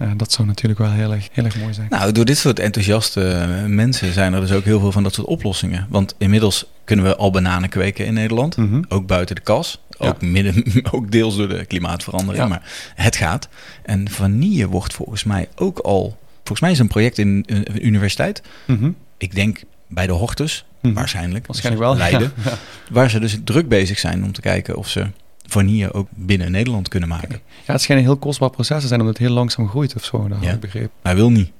[0.02, 1.86] uh, dat zou natuurlijk wel heel erg, heel erg mooi zijn.
[1.90, 5.14] Nou, door dit soort enthousiaste eh, mensen zijn er dus ook heel veel van dat
[5.14, 5.86] soort oplossingen.
[5.88, 8.84] Want inmiddels kunnen we al bananen kweken in Nederland, mm -hmm.
[8.88, 9.80] ook buiten de kas.
[9.98, 12.48] Ook, midden, ook deels door de klimaatverandering, ja.
[12.48, 12.62] maar
[12.94, 13.48] het gaat.
[13.82, 16.20] En vanille wordt volgens mij ook al...
[16.36, 18.42] Volgens mij is een project in een universiteit.
[18.66, 18.96] Mm -hmm.
[19.18, 20.94] Ik denk bij de Hortus, -hmm.
[20.94, 21.46] waarschijnlijk.
[21.46, 21.96] Waarschijnlijk wel.
[21.96, 22.32] Leiden.
[22.44, 22.58] Ja.
[22.90, 25.06] Waar ze dus druk bezig zijn om te kijken of ze
[25.52, 27.40] vanille ook binnen Nederland kunnen maken.
[27.66, 30.04] Ja, het schijnt een heel kostbaar proces te zijn omdat het heel langzaam groeit of
[30.04, 30.50] zo, ja.
[30.50, 30.90] ik begrepen.
[31.02, 31.50] Hij wil niet.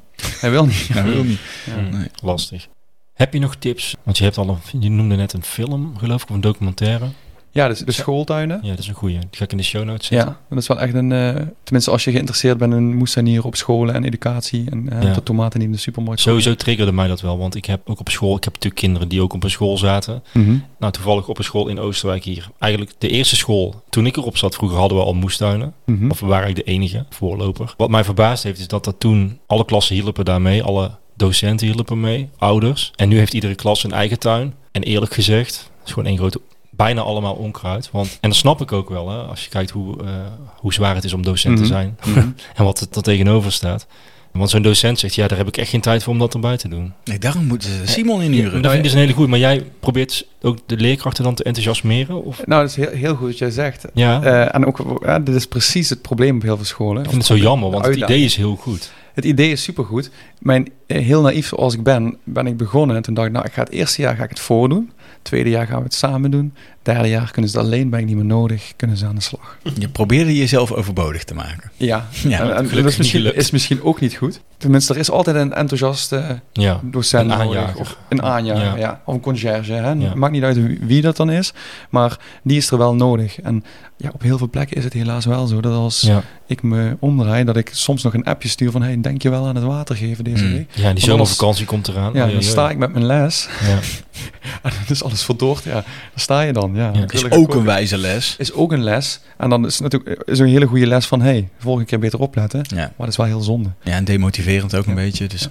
[0.41, 0.89] Hij wil niet.
[0.89, 1.41] Hij wil niet.
[1.67, 1.81] Ja.
[1.97, 2.09] Nee.
[2.23, 2.69] Lastig.
[3.15, 3.97] Heb je nog tips?
[4.03, 7.09] Want je hebt al een, je noemde net een film, geloof ik, of een documentaire.
[7.55, 8.61] Ja, dus de schooltuinen.
[8.63, 9.19] Ja, dat is een goede.
[9.19, 10.29] Die ga ik in de show notes zetten.
[10.29, 11.11] Ja, dat is wel echt een...
[11.11, 15.13] Uh, tenminste, als je geïnteresseerd bent in moestanieren op scholen en educatie en uh, ja.
[15.13, 18.01] de tomaten die in de supermarkt Sowieso triggerde mij dat wel, want ik heb ook
[18.01, 18.37] op school...
[18.37, 20.23] Ik heb natuurlijk kinderen die ook op een school zaten.
[20.33, 20.65] Mm -hmm.
[20.79, 22.51] Nou, toevallig op een school in Oosterwijk hier.
[22.59, 25.75] Eigenlijk de eerste school, toen ik erop zat, vroeger hadden we al moestuinen.
[25.87, 26.11] Mm -hmm.
[26.11, 27.75] Of we waren eigenlijk de enige voorloper.
[27.77, 29.39] Wat mij verbaasd heeft, is dat dat toen...
[29.47, 32.93] Alle klassen hielpen daarmee, alle docenten hielpen mee, ouders.
[32.97, 34.55] En nu heeft iedere klas een eigen tuin.
[34.71, 36.41] En eerlijk gezegd, is gewoon één grote
[36.77, 37.89] bijna allemaal onkruid.
[37.91, 40.11] Want, en dat snap ik ook wel, hè, als je kijkt hoe, uh,
[40.57, 41.69] hoe zwaar het is om docent mm -hmm.
[41.69, 41.99] te zijn.
[42.05, 42.35] Mm -hmm.
[42.57, 43.87] en wat er tegenover staat.
[44.33, 46.57] Want zo'n docent zegt, ja, daar heb ik echt geen tijd voor om dat erbij
[46.57, 46.93] te doen.
[47.05, 48.57] Nee, daarom moeten ze Simon inhuren.
[48.57, 49.29] Ja, dat vind ik dus een hele goed.
[49.29, 52.25] Maar jij probeert ook de leerkrachten dan te enthousiasmeren?
[52.25, 52.47] Of?
[52.47, 53.85] Nou, dat is heel, heel goed wat jij zegt.
[53.95, 54.23] Ja.
[54.23, 57.03] Uh, en ook, ja, dit is precies het probleem op heel veel scholen.
[57.03, 58.93] Ik vind het zo jammer, want het idee is heel goed.
[59.13, 60.11] Het idee is supergoed.
[60.39, 62.97] Mijn, heel naïef zoals ik ben, ben ik begonnen.
[62.97, 64.91] En toen dacht ik, nou, ik ga het eerste jaar ga ik het voordoen.
[65.23, 66.55] Tweede jaar gaan we het samen doen.
[66.83, 69.59] Derde jaar kunnen ze alleen, ben ik niet meer nodig, kunnen ze aan de slag.
[69.79, 71.71] Je probeerde jezelf overbodig te maken.
[71.77, 74.41] Ja, ja en, dat is misschien, is misschien ook niet goed.
[74.57, 77.77] Tenminste, er is altijd een enthousiaste ja, docent een.
[77.77, 78.77] Of een aanjager, ja.
[78.77, 79.01] ja.
[79.05, 79.73] Of een conciërge.
[79.73, 79.95] Hè.
[80.15, 81.53] Maakt niet uit wie dat dan is,
[81.91, 83.41] maar die is er wel nodig.
[83.41, 83.65] En
[83.97, 86.11] ja, op heel veel plekken is het helaas wel zo dat als
[86.47, 89.47] ik me omdraai, dat ik soms nog een appje stuur van hey, denk je wel
[89.47, 90.53] aan het water geven deze mm.
[90.53, 90.71] week?
[90.75, 92.13] Ja, die zomervakantie komt eraan.
[92.15, 93.49] Ja, dan sta ik met mijn les.
[93.61, 93.79] Ja.
[94.63, 95.65] en dan is alles verdoord.
[95.65, 95.83] Ja, dan
[96.15, 96.72] sta je dan.
[96.75, 98.35] Ja, Is ook een wijze les.
[98.39, 99.21] Is ook een les.
[99.37, 102.19] En dan is het natuurlijk is een hele goede les van hey, volgende keer beter
[102.19, 102.65] opletten.
[102.69, 102.77] Ja.
[102.77, 103.71] Maar dat is wel heel zonde.
[103.83, 105.27] Ja, en demotiverend ook een beetje.
[105.27, 105.49] Dus.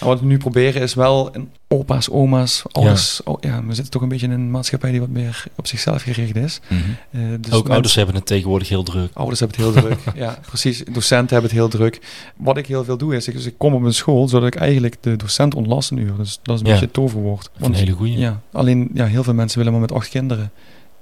[0.00, 1.32] Wat we nu proberen is wel
[1.68, 3.20] opa's, oma's, alles.
[3.24, 3.32] Ja.
[3.32, 6.02] Oh, ja, we zitten toch een beetje in een maatschappij die wat meer op zichzelf
[6.02, 6.60] gericht is.
[6.68, 7.20] Mm -hmm.
[7.20, 9.10] uh, dus Ook ouders hebben het tegenwoordig heel druk.
[9.12, 10.78] Ouders hebben het heel druk, ja, precies.
[10.92, 12.00] Docenten hebben het heel druk.
[12.36, 14.54] Wat ik heel veel doe is, ik, dus ik kom op een school zodat ik
[14.54, 16.16] eigenlijk de docent ontlast een uur.
[16.16, 16.72] Dus dat is een ja.
[16.72, 17.50] beetje het toverwoord.
[17.58, 18.18] Want, een hele goede.
[18.18, 20.52] Ja, alleen ja, heel veel mensen willen maar met acht kinderen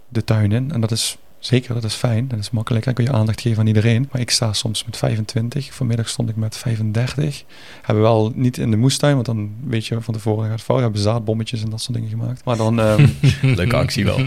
[0.08, 0.72] de tuin in.
[0.72, 2.28] En dat is Zeker, dat is fijn.
[2.28, 2.84] Dat is makkelijk.
[2.84, 4.08] Dan kun je aandacht geven aan iedereen.
[4.12, 5.74] Maar ik sta soms met 25.
[5.74, 7.44] Vanmiddag stond ik met 35.
[7.76, 10.62] Hebben we wel niet in de moestuin, want dan weet je van tevoren gaat het
[10.62, 10.76] fout.
[10.76, 12.44] We hebben zaadbommetjes en dat soort dingen gemaakt.
[12.44, 12.78] Maar dan...
[12.78, 14.18] Um, Leuke actie wel.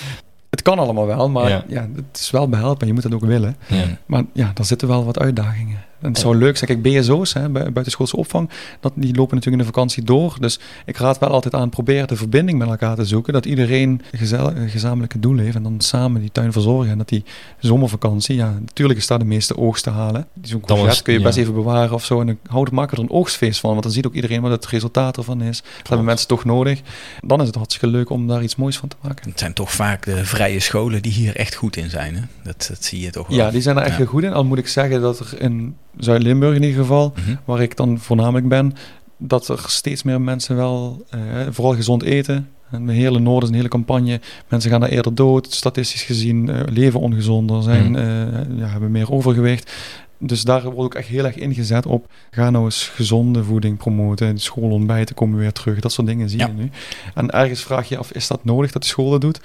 [0.50, 1.88] het kan allemaal wel, maar ja.
[1.94, 2.86] het is wel behelpen.
[2.86, 3.56] Je moet het ook willen.
[3.66, 3.98] Ja.
[4.06, 5.84] Maar ja, dan zitten wel wat uitdagingen.
[6.00, 6.80] Het zou leuk zijn.
[6.80, 10.36] Kijk, BSO's, hè, buitenschoolse opvang, dat, die lopen natuurlijk in de vakantie door.
[10.40, 13.32] Dus ik raad wel altijd aan, probeer de verbinding met elkaar te zoeken.
[13.32, 16.90] Dat iedereen een gezamenlijke doel heeft en dan samen die tuin verzorgen.
[16.90, 17.24] En dat die
[17.58, 20.26] zomervakantie, ja, natuurlijk is daar de meeste oogst te halen.
[20.42, 22.20] Zo'n courgette kun je best even bewaren of zo.
[22.20, 25.16] En houd maak er een oogstfeest van, want dan ziet ook iedereen wat het resultaat
[25.16, 25.62] ervan is.
[25.78, 26.80] Dat hebben mensen toch nodig.
[27.20, 29.30] Dan is het hartstikke leuk om daar iets moois van te maken.
[29.30, 32.16] Het zijn toch vaak de vrije scholen die hier echt goed in zijn.
[32.16, 32.22] Hè?
[32.42, 33.36] Dat, dat zie je toch wel.
[33.36, 34.32] Ja, die zijn er echt heel goed in.
[34.32, 37.36] Al moet ik zeggen dat er in Zuid-Limburg in ieder geval, mhm.
[37.44, 38.72] waar ik dan voornamelijk ben,
[39.16, 41.20] dat er steeds meer mensen wel, uh,
[41.50, 42.48] vooral gezond eten.
[42.70, 44.20] En de hele Noorden is een hele campagne.
[44.48, 48.58] Mensen gaan daar eerder dood, statistisch gezien, uh, leven ongezonder, zijn, mm.
[48.58, 49.72] ja, hebben meer overgewicht.
[50.18, 52.06] Dus daar wordt ook echt heel erg ingezet op.
[52.30, 54.38] Ga nou eens gezonde voeding promoten.
[54.38, 55.80] Schoolontbijten komen weer terug.
[55.80, 56.70] Dat soort dingen zie je nu.
[57.14, 59.40] En ergens vraag je af, is dat nodig dat de school dat doet?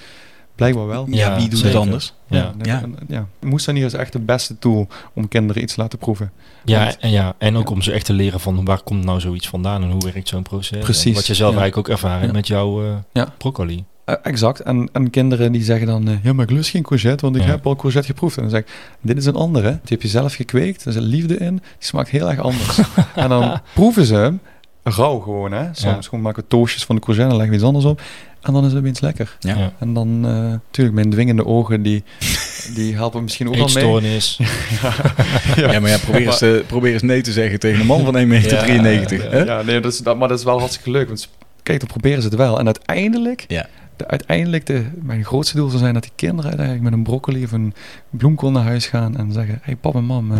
[0.56, 1.08] Blijkbaar wel.
[1.10, 2.14] Ja, wie doet het anders?
[2.28, 2.54] Ja.
[2.62, 2.84] Ja.
[3.08, 3.28] ja.
[3.40, 6.32] Moestanier is echt de beste tool om kinderen iets te laten proeven.
[6.66, 9.48] Ja, en, ja, en ook om ze echt te leren van waar komt nou zoiets
[9.48, 10.84] vandaan en hoe werkt zo'n proces.
[10.84, 11.16] Precies.
[11.16, 12.84] wat je zelf eigenlijk ook ervaren met jouw
[13.14, 13.86] uh, broccoli.
[14.06, 14.60] Uh, exact.
[14.60, 17.44] En, en kinderen die zeggen dan, uh, ja, maar ik lust geen courgette, want ik
[17.44, 18.36] heb al courgette geproefd.
[18.36, 18.68] En dan zeg ik,
[19.02, 19.70] dit is een andere.
[19.70, 22.80] Die heb je zelf gekweekt, er zit liefde in, die smaakt heel erg anders.
[23.16, 24.40] en dan proeven ze hem,
[24.90, 25.68] rauw gewoon, hè.
[25.72, 28.02] Soms gewoon maken we toastjes van de courgette en leggen we iets anders op.
[28.42, 29.38] En dan is het opeens lekker.
[29.40, 29.72] Ja.
[29.80, 32.04] En dan, natuurlijk, mijn dwingende ogen, die,
[32.76, 34.16] die helpen misschien ook wel mee.
[34.16, 34.40] is.
[35.56, 35.72] ja.
[35.72, 38.16] ja, maar ja, probeer eens, uh, probeer eens nee te zeggen tegen een man van
[38.16, 39.46] 1,93 meter.
[39.46, 41.08] Ja, nee, dat is, dat, maar dat is wel hartstikke leuk.
[41.08, 41.30] Want
[41.64, 42.60] kijk, dan proberen ze het wel.
[42.60, 46.86] En uiteindelijk ja de, uiteindelijk de, mijn grootste doel zou zijn dat die kinderen uiteindelijk
[46.90, 47.74] met een broccoli of een
[48.10, 50.38] bloemkool naar huis gaan en zeggen: Hey pap en mam, uh,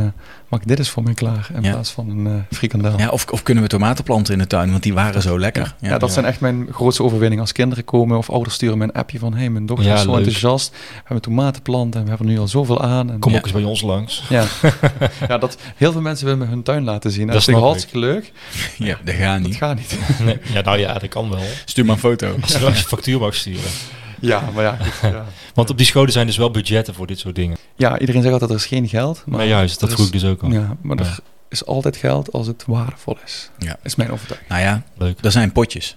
[0.48, 2.98] maak dit eens voor mij klaar in plaats van een uh, frikandel.
[2.98, 5.76] Ja, of, of kunnen we tomaten planten in de tuin, want die waren zo lekker.
[5.82, 8.94] Ja, dat zijn echt mijn grootste overwinningen als kinderen komen of ouders sturen me een
[8.94, 10.70] appje van: Hey, mijn dochter is zo enthousiast.
[10.70, 13.12] We hebben tomatenplanten en we hebben nu al zoveel aan.
[13.12, 14.24] En, Kom ook eens bij ons langs.
[14.30, 14.46] Ja,
[15.28, 17.28] ja dat, heel veel mensen willen me hun tuin laten zien.
[17.28, 18.32] Dat, is hartstikke leuk.
[18.78, 19.48] Ja, dat gaat niet.
[19.48, 20.00] Dat gaat niet.
[20.26, 21.44] Nee, ja, nou ja, dat kan wel.
[21.66, 22.36] Stuur maar een foto.
[22.42, 23.36] Als je factuur mag
[24.20, 25.26] ja, maar ja, ja.
[25.54, 27.58] Want op die scholen zijn dus wel budgetten voor dit soort dingen.
[27.76, 29.24] Ja, iedereen zegt altijd er is geen geld.
[29.26, 30.52] Maar juist, dat vroeg ik dus ook al.
[30.52, 31.20] Ja, maar er
[31.50, 33.50] is altijd geld als het waardevol is.
[33.60, 33.78] Ja.
[33.84, 34.50] Is mijn overtuiging.
[34.50, 35.18] Nou ja, Leuk.
[35.22, 35.96] er zijn potjes.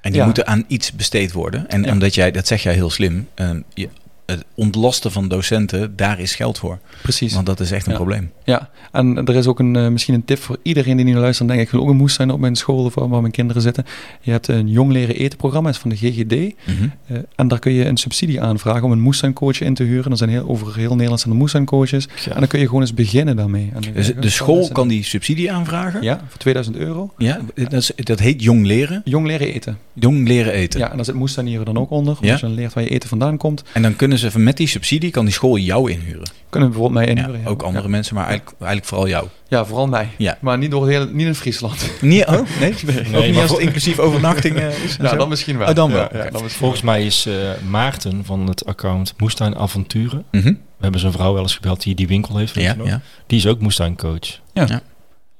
[0.00, 1.68] En die moeten aan iets besteed worden.
[1.68, 3.88] En omdat jij, dat zeg jij heel slim, uh, je,
[4.32, 6.78] het ontlasten van docenten, daar is geld voor.
[7.02, 7.34] Precies.
[7.34, 8.30] Want dat is echt een probleem.
[8.44, 11.48] Ja, en er is ook een, uh, misschien een tip voor iedereen die nu luistert.
[11.48, 13.84] Denk ik, wil ook een moest zijn op mijn school of waar mijn kinderen zitten.
[14.20, 16.32] Je hebt een jong leren eten programma, is van de GGD.
[16.32, 20.10] Mm uh, en daar kun je een subsidie aanvragen om een moestuincoach in te huren.
[20.10, 22.08] Er zijn heel, over heel Nederland zijn er moestuincoaches.
[22.24, 22.32] Ja.
[22.32, 23.70] En dan kun je gewoon eens beginnen daarmee.
[23.74, 26.02] En dus de school kan die subsidie aanvragen?
[26.02, 27.12] Ja, voor 2000 euro.
[27.18, 29.02] Ja, dat, is, dat heet jong leren?
[29.04, 29.78] Jong leren eten.
[29.92, 30.80] Jong leren eten.
[30.80, 32.16] Ja, en daar zit moestuinieren dan ook onder.
[32.20, 32.30] Ja?
[32.30, 33.62] Als je dan leert waar je eten vandaan komt.
[33.72, 36.28] En dan kunnen ze met die subsidie, kan die school jou inhuren?
[36.48, 37.40] Kunnen bijvoorbeeld mij inhuren.
[37.40, 39.26] Ja, ook andere mensen, maar eigenlijk, eigenlijk vooral jou.
[39.48, 40.08] Ja, vooral mij.
[40.18, 40.38] Ja.
[40.40, 41.90] Maar niet, door heel, niet in Friesland.
[42.00, 42.74] Niet, oh, nee?
[42.84, 44.96] nee, ook niet als het inclusief overnachting uh, is?
[45.02, 45.68] Ja, dan misschien wel.
[45.68, 46.08] Oh, dan wel.
[46.12, 47.34] Ja, dan Volgens mij is uh,
[47.70, 50.24] Maarten van het account Moestuin Avonturen.
[50.30, 50.52] Mm -hmm.
[50.52, 52.54] We hebben zijn vrouw wel eens gebeld die die winkel heeft.
[52.54, 53.00] Ja, ja.
[53.26, 54.40] Die is ook moestuincoach.
[54.52, 54.66] Ja.
[54.66, 54.80] ja.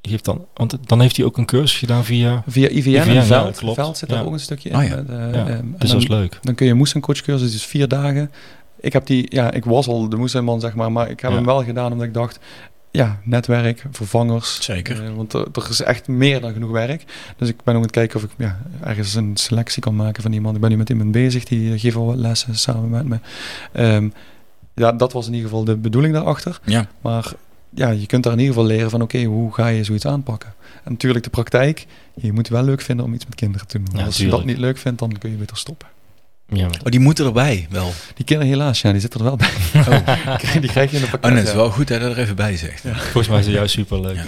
[0.01, 2.43] heeft dan, want dan heeft hij ook een cursus gedaan via...
[2.47, 3.61] Via IVN, IVN en Veld.
[3.61, 4.76] Ja, Veld zit daar ook een stukje in.
[4.76, 5.05] Oh, ja.
[5.11, 6.39] Uh, dus dat is leuk.
[6.43, 8.30] Dan kun je moestuincoachcursus, dus vier dagen.
[8.83, 11.45] Ik heb die, ja, ik was al de moestuinman, zeg maar, maar ik heb hem
[11.45, 12.39] wel gedaan omdat ik dacht,
[12.91, 14.64] ja, netwerk, vervangers.
[14.64, 15.05] Zeker.
[15.05, 17.05] Uh, want er, er, is echt meer dan genoeg werk.
[17.37, 20.22] Dus ik ben ook aan het kijken of ik ja, ergens een selectie kan maken
[20.22, 20.55] van iemand.
[20.55, 23.18] Ik ben nu met iemand bezig, die geeft al wat lessen samen met me.
[23.95, 24.12] Um,
[24.74, 26.61] ja, dat was in ieder geval de bedoeling daarachter.
[26.64, 26.87] Ja.
[27.01, 27.33] Maar
[27.70, 30.55] ja, je kunt daar in ieder geval leren van oké, hoe ga je zoiets aanpakken?
[30.85, 34.05] En natuurlijk de praktijk, je moet wel leuk vinden om iets met kinderen te doen.
[34.05, 35.89] als je dat niet leuk vindt, dan kun je beter stoppen.
[36.49, 36.80] Ja, maar...
[36.84, 37.93] Oh, die moeten erbij wel.
[38.14, 39.51] Die kinderen helaas, ja, die zitten er wel bij.
[39.74, 40.61] Oh.
[40.61, 41.24] die krijg je in de pakket.
[41.24, 42.82] Oh, nee, het is wel goed dat je er even bij zegt.
[42.82, 42.95] Ja.
[42.95, 44.16] Volgens mij is het juist super leuk.
[44.16, 44.24] Ja.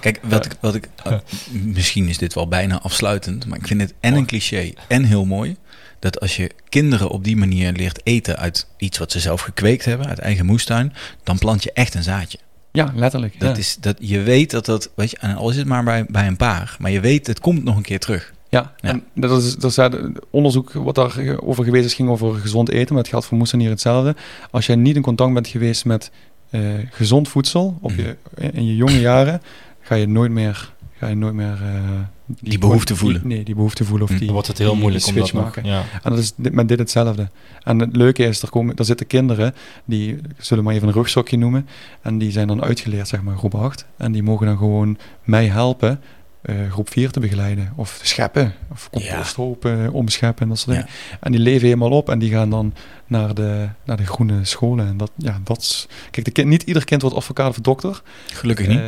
[0.00, 1.18] Kijk, wat ik, wat ik oh,
[1.50, 5.24] misschien is dit wel bijna afsluitend, maar ik vind het en een cliché en heel
[5.24, 5.56] mooi
[5.98, 9.84] dat als je kinderen op die manier leert eten uit iets wat ze zelf gekweekt
[9.84, 10.92] hebben, uit eigen moestuin,
[11.22, 12.38] dan plant je echt een zaadje.
[12.72, 13.40] Ja, letterlijk.
[13.40, 16.04] Dat Is, dat, je weet dat dat, weet je, en al is het maar bij,
[16.08, 18.32] bij een paar, maar je weet het komt nog een keer terug.
[18.56, 19.88] Ja, en dat is, dat is
[20.30, 23.60] onderzoek wat daar over geweest is, ging over gezond eten, maar het geldt voor moesten
[23.60, 24.16] hier hetzelfde.
[24.50, 26.10] Als jij niet in contact bent geweest met
[26.50, 28.00] uh, gezond voedsel op mhm.
[28.00, 28.16] je,
[28.52, 29.42] in je jonge jaren,
[29.80, 33.20] ga je nooit meer ga je nooit meer uh, die, die, behoefte voelen.
[33.24, 34.16] nee, die behoefte voelen of hm.
[34.16, 34.24] die.
[34.24, 35.64] Dan wordt het heel moeilijk om dat maken.
[35.64, 35.84] ja.
[36.02, 37.28] En dat is dit, met dit hetzelfde.
[37.62, 39.54] En het leuke is, er, komen, er zitten kinderen
[39.84, 41.68] die zullen maar even een rugsokje noemen.
[42.02, 43.86] En die zijn dan uitgeleerd, zeg maar, groep 8.
[43.96, 46.00] En die mogen dan gewoon mij helpen
[46.46, 47.72] uh, groep 4 te begeleiden.
[47.76, 49.90] Of scheppen, of composthopen ja.
[49.90, 50.90] omscheppen en dat soort dingen.
[51.20, 52.74] En die leven helemaal op en die gaan dan
[53.06, 54.86] naar de, naar de groene scholen.
[54.86, 55.88] En dat, ja, dat is...
[56.10, 58.02] Kijk, de kind, niet ieder kind wordt advocaat of dokter.
[58.32, 58.80] Gelukkig niet.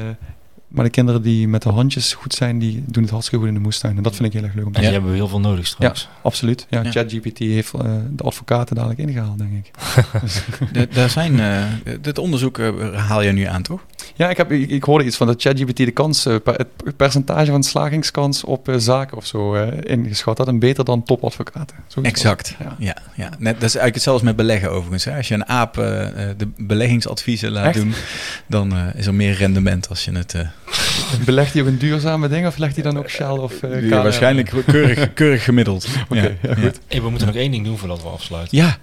[0.69, 3.61] Maar de kinderen die met de handjes goed zijn, die doen het hartstikke goed in
[3.61, 3.97] de moestuin.
[3.97, 4.89] En dat vind ik heel erg leuk om te zien.
[4.89, 6.03] En die hebben we heel veel nodig straks.
[6.03, 6.67] Ja, absoluut.
[6.71, 9.71] Ja, ChatGPT heeft uh, de advocaten dadelijk ingehaald, denk ik.
[10.73, 11.65] de, daar zijn, uh,
[12.01, 13.85] dit onderzoek uh, haal je nu aan, toch?
[14.15, 17.63] Ja, ik, heb, ik, ik hoorde iets van dat ChatGPT de kans, het percentage van
[17.63, 20.49] slagingskans op zaken of zo ingeschat had.
[20.49, 21.77] En beter dan topadvocaten.
[22.03, 22.57] Exact.
[22.59, 22.77] Ja.
[22.79, 23.29] Ja, ja.
[23.29, 25.05] Net, dat is eigenlijk hetzelfde met beleggen overigens.
[25.05, 25.17] Hè.
[25.17, 27.95] Als je een aap de beleggingsadviezen laat doen,
[28.47, 30.35] dan is er meer rendement als je het...
[31.25, 34.53] Belegt hij ook een duurzame ding of legt hij dan ook Shell of uh, Waarschijnlijk
[34.67, 35.89] keurig, keurig gemiddeld.
[36.11, 36.79] Oké, ja, goed.
[36.87, 38.57] Hey, we moeten nog één ding doen voordat we afsluiten.
[38.59, 38.79] Ja.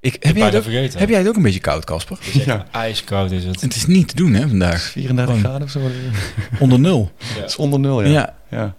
[0.00, 0.98] Ik, heb, jij het vergeten.
[0.98, 2.18] heb jij het ook een beetje koud, Casper?
[2.32, 2.66] Ja.
[2.70, 3.60] Ijskoud is het.
[3.60, 4.82] Het is niet te doen, hè, vandaag.
[4.82, 5.80] 34 graden of zo.
[6.58, 7.12] Onder nul.
[7.18, 7.40] Ja.
[7.40, 8.08] Het is onder nul, ja.
[8.10, 8.34] ja.
[8.50, 8.74] ja.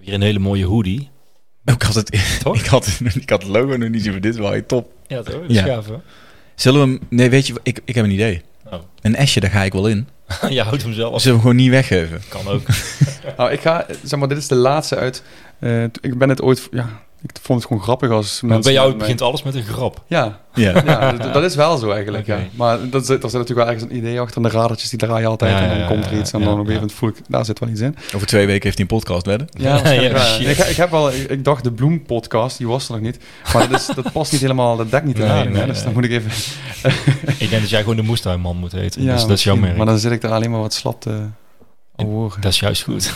[0.00, 1.10] Hier een hele mooie hoodie.
[1.64, 2.14] Ik had het,
[2.52, 4.92] ik had, het, ik had het logo nog niet zien, dit wel top.
[5.06, 5.40] Ja, toch?
[5.40, 5.64] Dat is ja.
[5.64, 5.86] gaaf,
[6.54, 7.00] Zullen we hem...
[7.08, 8.42] Nee, weet je, ik, ik heb een idee.
[8.66, 8.78] Oh.
[9.00, 10.08] Een S'je, daar ga ik wel in.
[10.48, 11.20] je houdt hem zelf.
[11.20, 12.22] Zullen we gewoon niet weggeven?
[12.28, 12.62] Kan ook.
[13.36, 15.22] nou, ik ga, zeg maar, dit is de laatste uit.
[15.60, 16.88] Uh, ik ben het ooit, ja,
[17.26, 18.62] ik vond het gewoon grappig als mensen...
[18.62, 20.02] bij jou begint alles met een grap.
[20.06, 20.82] Ja, ja.
[20.86, 22.26] ja dat, is wel zo eigenlijk.
[22.26, 22.38] Ja.
[22.54, 24.42] Maar dat, er zit natuurlijk wel ergens een idee achter.
[24.42, 26.32] de radertjes die draaien altijd en dan komt er iets.
[26.32, 27.96] En dan op een gegeven voel ik, daar zit wel iets in.
[28.14, 29.48] Over twee weken heeft hij een podcast wedden.
[29.50, 29.84] Ja,
[30.40, 33.18] ik, ik, heb wel, ik, dacht de Bloem podcast, die was er nog niet.
[33.52, 35.52] Maar dat, is, dat past niet helemaal, dat dekt niet in.
[35.66, 36.30] dus dan moet ik even...
[37.38, 39.02] ik denk dat jij gewoon de moestuinman moet heten.
[39.02, 39.76] Ja, dus dat is jouw merk.
[39.76, 41.26] Maar dan zit ik daar alleen maar wat slap te
[42.40, 43.14] dat is juist goed.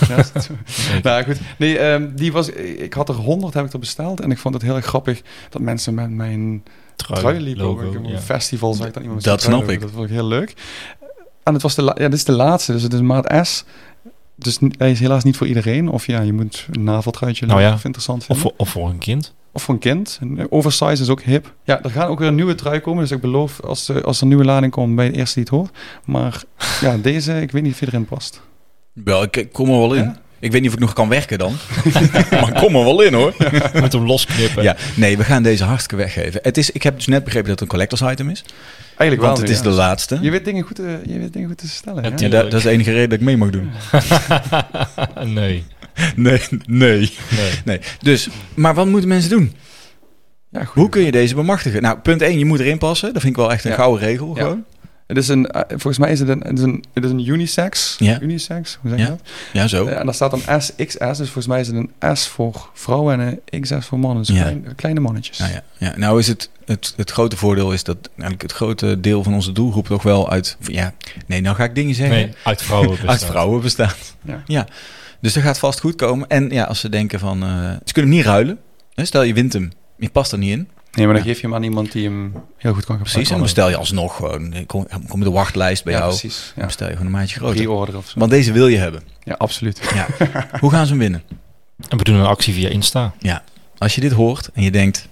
[1.03, 4.31] nou goed, nee, um, die was, ik had er honderd heb ik er besteld en
[4.31, 6.63] ik vond het heel erg grappig dat mensen met mijn
[6.97, 7.65] trui, trui liepen.
[7.65, 8.19] Logo, ja.
[8.19, 9.81] festival zag ik dan iemand Dat snap ik.
[9.81, 10.55] Dat vond ik heel leuk.
[11.43, 13.65] En het was de, ja, dit is de laatste, dus het is maat S.
[14.35, 15.89] Dus hij is helaas niet voor iedereen.
[15.89, 17.73] Of ja, je moet een naveltruitje nou ja.
[17.73, 18.45] of interessant vinden.
[18.45, 19.35] Of voor, of voor een kind.
[19.53, 20.19] Of voor een kind.
[20.49, 21.55] Oversize is ook hip.
[21.65, 23.03] Ja, er gaan ook weer een nieuwe trui komen.
[23.03, 25.53] Dus ik beloof, als, als er een nieuwe lading komt, bij de eerste die het
[25.53, 25.77] hoort.
[26.05, 26.43] Maar
[26.81, 28.41] ja, deze, ik weet niet of iedereen past.
[29.05, 30.17] Wel, ik kom er wel in.
[30.41, 31.57] Ik weet niet of ik nog kan werken dan.
[32.31, 33.35] maar kom er wel in hoor.
[33.81, 34.63] Met hem losknippen.
[34.63, 36.41] Ja, nee, we gaan deze hartstikke weggeven.
[36.43, 38.45] Het is, ik heb dus net begrepen dat het een collectors item is.
[38.97, 40.19] Eigenlijk Want het is de laatste.
[40.21, 42.03] Je weet dingen goed te, je weet dingen goed te stellen.
[42.03, 43.71] Ja, ja dat, dat, is de enige reden dat ik mee mag doen.
[45.39, 45.65] nee.
[46.17, 47.13] Nee, nee.
[47.65, 47.81] Nee.
[48.01, 49.53] Dus, maar wat moeten mensen doen?
[50.51, 51.83] Ja, Hoe kun je deze bemachtigen?
[51.83, 53.13] Nou, punt 1, je moet erin passen.
[53.13, 54.35] Dat vind ik wel echt een gouden regel.
[54.35, 54.65] Gewoon.
[55.09, 57.29] Het is een, eh, volgens mij is het een, het is een, het is een
[57.29, 57.97] unisex.
[57.99, 58.21] Ja.
[58.21, 59.11] Unisex, hoe zeg je ja.
[59.11, 59.21] dat?
[59.53, 59.87] Ja, zo.
[59.87, 63.21] Eh, en daar staat een SXS, dus volgens mij is het een S voor vrouwen
[63.21, 64.25] en een XS voor mannen.
[64.25, 65.39] Dus klein, kleine mannetjes.
[65.39, 65.97] Ja, ja, ja.
[65.97, 69.53] Nou is het, het, het grote voordeel is dat eigenlijk het grote deel van onze
[69.53, 70.57] doelgroep toch wel uit...
[70.61, 70.95] Ja,
[71.27, 72.17] nee, nou ga ik dingen zeggen.
[72.17, 73.09] Nee, uit vrouwen bestaat.
[73.21, 74.17] uit vrouwen bestaat.
[74.23, 74.43] Ja.
[74.47, 74.67] ja.
[75.21, 76.29] Dus dat gaat vast goed komen.
[76.29, 77.43] En ja, als ze denken van...
[77.43, 78.59] Uh, ze kunnen hem niet ruilen.
[78.95, 79.73] Stel, je wint hem.
[79.97, 80.69] Je past er niet in.
[80.93, 83.03] Nee, maar dan geef je hem aan iemand die hem heel goed kan gebruiken.
[83.03, 84.55] Precies, en bestel je alsnog gewoon.
[84.67, 86.09] Kom, kom de wachtlijst bij jou.
[86.09, 86.65] Precies, ja.
[86.65, 87.71] bestel je gewoon een maatje groter.
[87.71, 88.19] order of zo.
[88.19, 89.03] Want deze wil je hebben.
[89.23, 89.81] Ja, absoluut.
[89.95, 90.07] Ja.
[90.61, 91.23] Hoe gaan ze hem winnen?
[91.89, 93.15] En we doen een actie via Insta.
[93.19, 93.43] Ja.
[93.79, 95.09] Als je dit hoort en je denkt,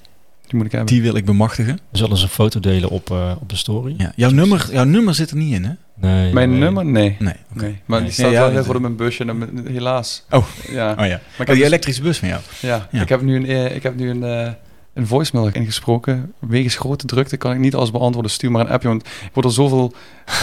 [0.47, 0.93] Die moet ik hebben.
[0.93, 1.79] Die wil ik bemachtigen.
[1.91, 3.95] We zullen ze een foto delen op, uh, op de story.
[3.99, 4.13] Ja.
[4.17, 5.73] Jouw, nummer, jouw nummer zit er niet in, hè?
[5.95, 6.33] Nee.
[6.33, 6.85] Mijn nummer?
[6.85, 7.17] Nee.
[7.19, 7.35] Nee.
[7.53, 7.79] nee.
[7.85, 10.25] Maar die staat wel heel voor op mijn busje, helaas.
[10.31, 10.47] Oh.
[10.71, 10.91] Ja.
[10.91, 11.07] Oh ja.
[11.07, 12.41] Maar ik oh, die dus- elektrische bus van jou.
[12.61, 12.89] Ja.
[12.91, 14.49] Ik heb nu een, ik heb nu een uh,
[14.97, 16.33] een voicemail ingesproken.
[16.39, 18.31] Wegens grote drukte kan ik niet alles beantwoorden.
[18.31, 19.93] Stuur maar een appje, want ik word er zoveel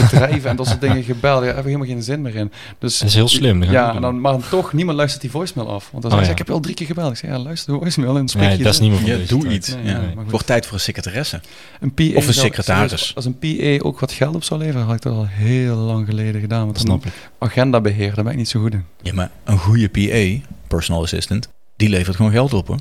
[0.01, 1.43] bedrijven en dat soort dingen gebeld.
[1.43, 2.51] Daar heb ik helemaal geen zin meer in.
[2.79, 3.63] Dus, dat is heel slim.
[3.63, 5.89] Ja, en dan, maar dan toch, niemand luistert die voicemail af.
[5.91, 7.11] Want dan oh, zeg ik, ik heb al drie keer gebeld.
[7.11, 9.27] Ik zeg, ja, luister de voicemail en spreek nee, je dat is niet meer ja,
[9.27, 9.75] Doe iets.
[9.75, 10.01] Nee, ja.
[10.17, 11.41] Het wordt tijd voor een secretaresse.
[11.79, 13.11] Een PA of een secretaris.
[13.15, 16.05] Als een PA ook wat geld op zou leveren, had ik dat al heel lang
[16.05, 16.65] geleden gedaan.
[16.65, 17.13] Want snap ik.
[17.37, 18.85] Agendabeheer, daar ben ik niet zo goed in.
[19.01, 22.77] Ja, maar een goede PA, personal assistant, die levert gewoon geld op hoor.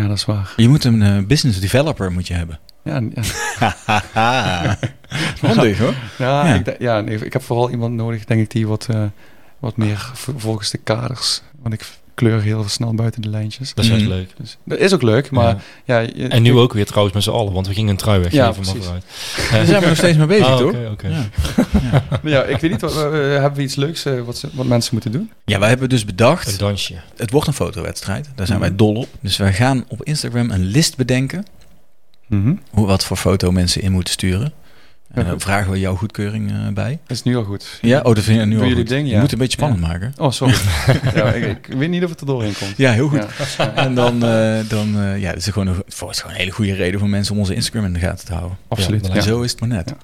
[0.00, 0.52] Ja, dat is waar.
[0.56, 2.58] Je moet een uh, business developer moet je hebben.
[2.84, 3.00] Ja,
[4.14, 4.78] ja.
[5.46, 5.94] Handig hoor.
[6.18, 6.54] Ja, ja.
[6.54, 9.04] Ik, ja nee, ik heb vooral iemand nodig, denk ik, die wat, uh,
[9.58, 11.42] wat meer volgens de kaders.
[11.62, 13.74] Want ik kleur heel snel buiten de lijntjes.
[13.74, 14.08] Dat is echt mm.
[14.08, 14.30] leuk.
[14.36, 15.98] Dus, dat is ook leuk, maar ja.
[16.00, 18.46] ja en nu ook weer trouwens met z'n allen, want we gingen een trui weggeven.
[18.46, 18.88] Ja, precies.
[18.88, 19.00] Maar
[19.52, 20.70] Daar zijn we nog steeds mee bezig, oh, toch?
[20.70, 21.10] Okay, okay.
[21.10, 21.28] Ja.
[22.22, 22.42] ja.
[22.42, 25.30] ik weet niet, wat, hebben we iets leuks uh, wat, wat mensen moeten doen?
[25.44, 26.52] Ja, wij hebben dus bedacht...
[26.52, 26.94] Een dansje.
[27.16, 29.08] Het wordt een fotowedstrijd, daar zijn mm wij dol op.
[29.20, 31.44] Dus wij gaan op Instagram een list bedenken...
[32.26, 32.60] Mm -hmm.
[32.70, 34.52] hoe, wat voor foto mensen in moeten sturen.
[35.12, 36.98] En dan vragen we jouw goedkeuring uh, bij.
[37.06, 37.78] Dat is nu al goed.
[37.80, 38.88] Ja, oh, dat vind je nu al goed.
[38.88, 39.10] Ding, ja.
[39.10, 40.12] Je moet het een beetje spannend maken.
[40.16, 40.54] Oh, sorry.
[41.14, 42.76] ja, ik, ik, weet niet of het er doorheen komt.
[42.76, 43.26] Ja, heel goed.
[43.58, 43.74] Ja.
[43.84, 46.74] En dan, uh, dan uh, ja, dat is gewoon een, voor gewoon een hele goede
[46.74, 48.58] reden voor mensen om onze Instagram in de gaten te houden.
[48.68, 49.08] Absoluut.
[49.08, 49.94] En zo is het maar net.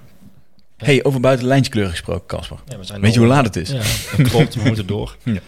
[0.77, 2.59] Hey, over buitenlijntjeskleuren gesproken, Casper.
[2.67, 3.71] Ja, Weet je hoe laat het is?
[3.71, 3.83] Ja,
[4.25, 4.55] klopt.
[4.55, 5.17] We moeten door.
[5.23, 5.41] Ja.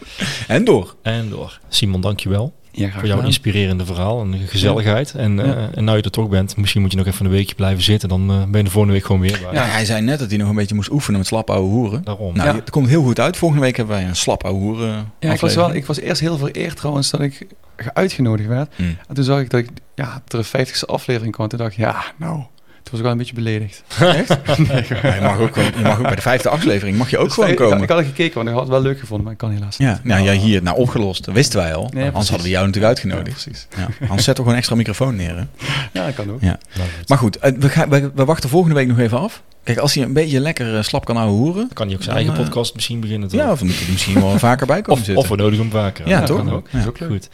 [0.47, 0.95] En door.
[1.01, 1.59] En door.
[1.67, 2.53] Simon, dankjewel.
[2.85, 5.13] Ja, voor jouw inspirerende verhaal en gezelligheid.
[5.13, 5.43] En, ja.
[5.43, 7.83] uh, en nou je er toch bent, misschien moet je nog even een weekje blijven
[7.83, 8.09] zitten.
[8.09, 9.53] Dan uh, ben je de volgende week gewoon weer bij.
[9.53, 12.03] Ja, hij zei net dat hij nog een beetje moest oefenen met slap ouwe hoeren.
[12.03, 12.35] Daarom.
[12.35, 13.37] Nou, het komt heel goed uit.
[13.37, 16.21] Volgende week hebben wij een slap ouwe hoeren Ja, ik was, wel, ik was eerst
[16.21, 17.47] heel vereerd trouwens dat ik
[17.93, 18.73] uitgenodigd werd.
[18.77, 18.97] Mm.
[19.07, 21.47] En toen zag ik dat ik, ja, er een vijftigste aflevering kwam.
[21.47, 22.43] Toen dacht ik, ja, nou
[22.89, 23.83] was ik wel een beetje beledigd.
[23.99, 24.57] Echt?
[24.57, 27.33] nee, je, mag ook, je mag ook bij de vijfde aflevering mag je ook dus
[27.39, 27.77] gewoon komen.
[27.77, 29.77] Ik, ik, had gekeken, want ik had het wel leuk gevonden, maar ik kan helaas
[29.77, 29.87] niet.
[29.87, 31.25] Ja, nou, ja hier, nou opgelost.
[31.25, 31.89] Dat wisten wij al.
[31.93, 33.43] Nee, anders hadden we jou natuurlijk uitgenodigd.
[33.43, 33.67] Ja, precies.
[33.77, 33.87] Ja.
[34.01, 35.35] Anders zet er gewoon een extra microfoon neer.
[35.35, 35.43] Hè?
[35.93, 36.41] Ja, dat kan ook.
[36.41, 36.59] Ja.
[37.07, 39.41] Maar goed, eh, we, gaan, we, we, wachten volgende week nog even af.
[39.63, 42.15] Kijk, als hij een beetje lekker uh, slap kan houden Dan kan hij ook zijn
[42.15, 43.29] eigen uh, podcast misschien beginnen.
[43.29, 43.39] Toch?
[43.39, 45.23] Ja, of dan moet hij misschien wel vaker bij komen of, zitten.
[45.23, 46.07] Of we nodig hem vaker.
[46.07, 46.51] Ja, toch?
[46.51, 46.67] Ook.
[46.71, 46.85] Ja.
[46.85, 47.29] ook Goed.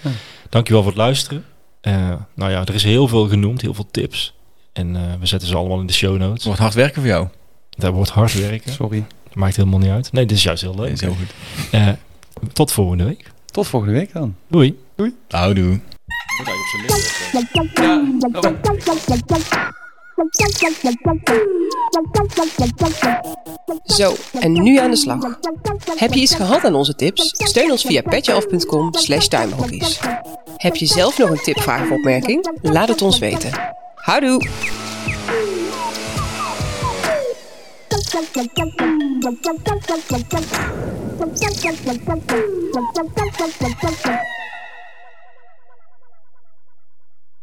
[0.50, 1.44] Dankjewel voor het luisteren.
[1.82, 4.35] Uh, nou ja, er is heel veel genoemd, heel veel tips.
[4.76, 6.46] En uh, we zetten ze allemaal in de show notes.
[6.46, 7.28] Wordt hard werken voor jou?
[7.70, 8.74] Dat wordt hard werken.
[8.74, 9.04] Sorry.
[9.24, 10.12] Dat maakt helemaal niet uit.
[10.12, 10.92] Nee, dit is juist heel leuk.
[10.92, 11.34] Is heel goed.
[11.74, 11.90] Uh,
[12.54, 13.32] tot volgende week.
[13.46, 14.36] Tot volgende week dan.
[14.48, 14.80] Doei.
[14.96, 15.16] Doei.
[15.28, 15.80] Houdoe.
[23.86, 25.40] Zo, en nu aan de slag.
[25.96, 27.32] Heb je iets gehad aan onze tips?
[27.34, 29.28] Steun ons via petjeaf.com slash
[30.58, 32.58] Heb je zelf nog een tip, vraag of opmerking?
[32.62, 33.52] Laat het ons weten.
[34.06, 34.38] Houdoe!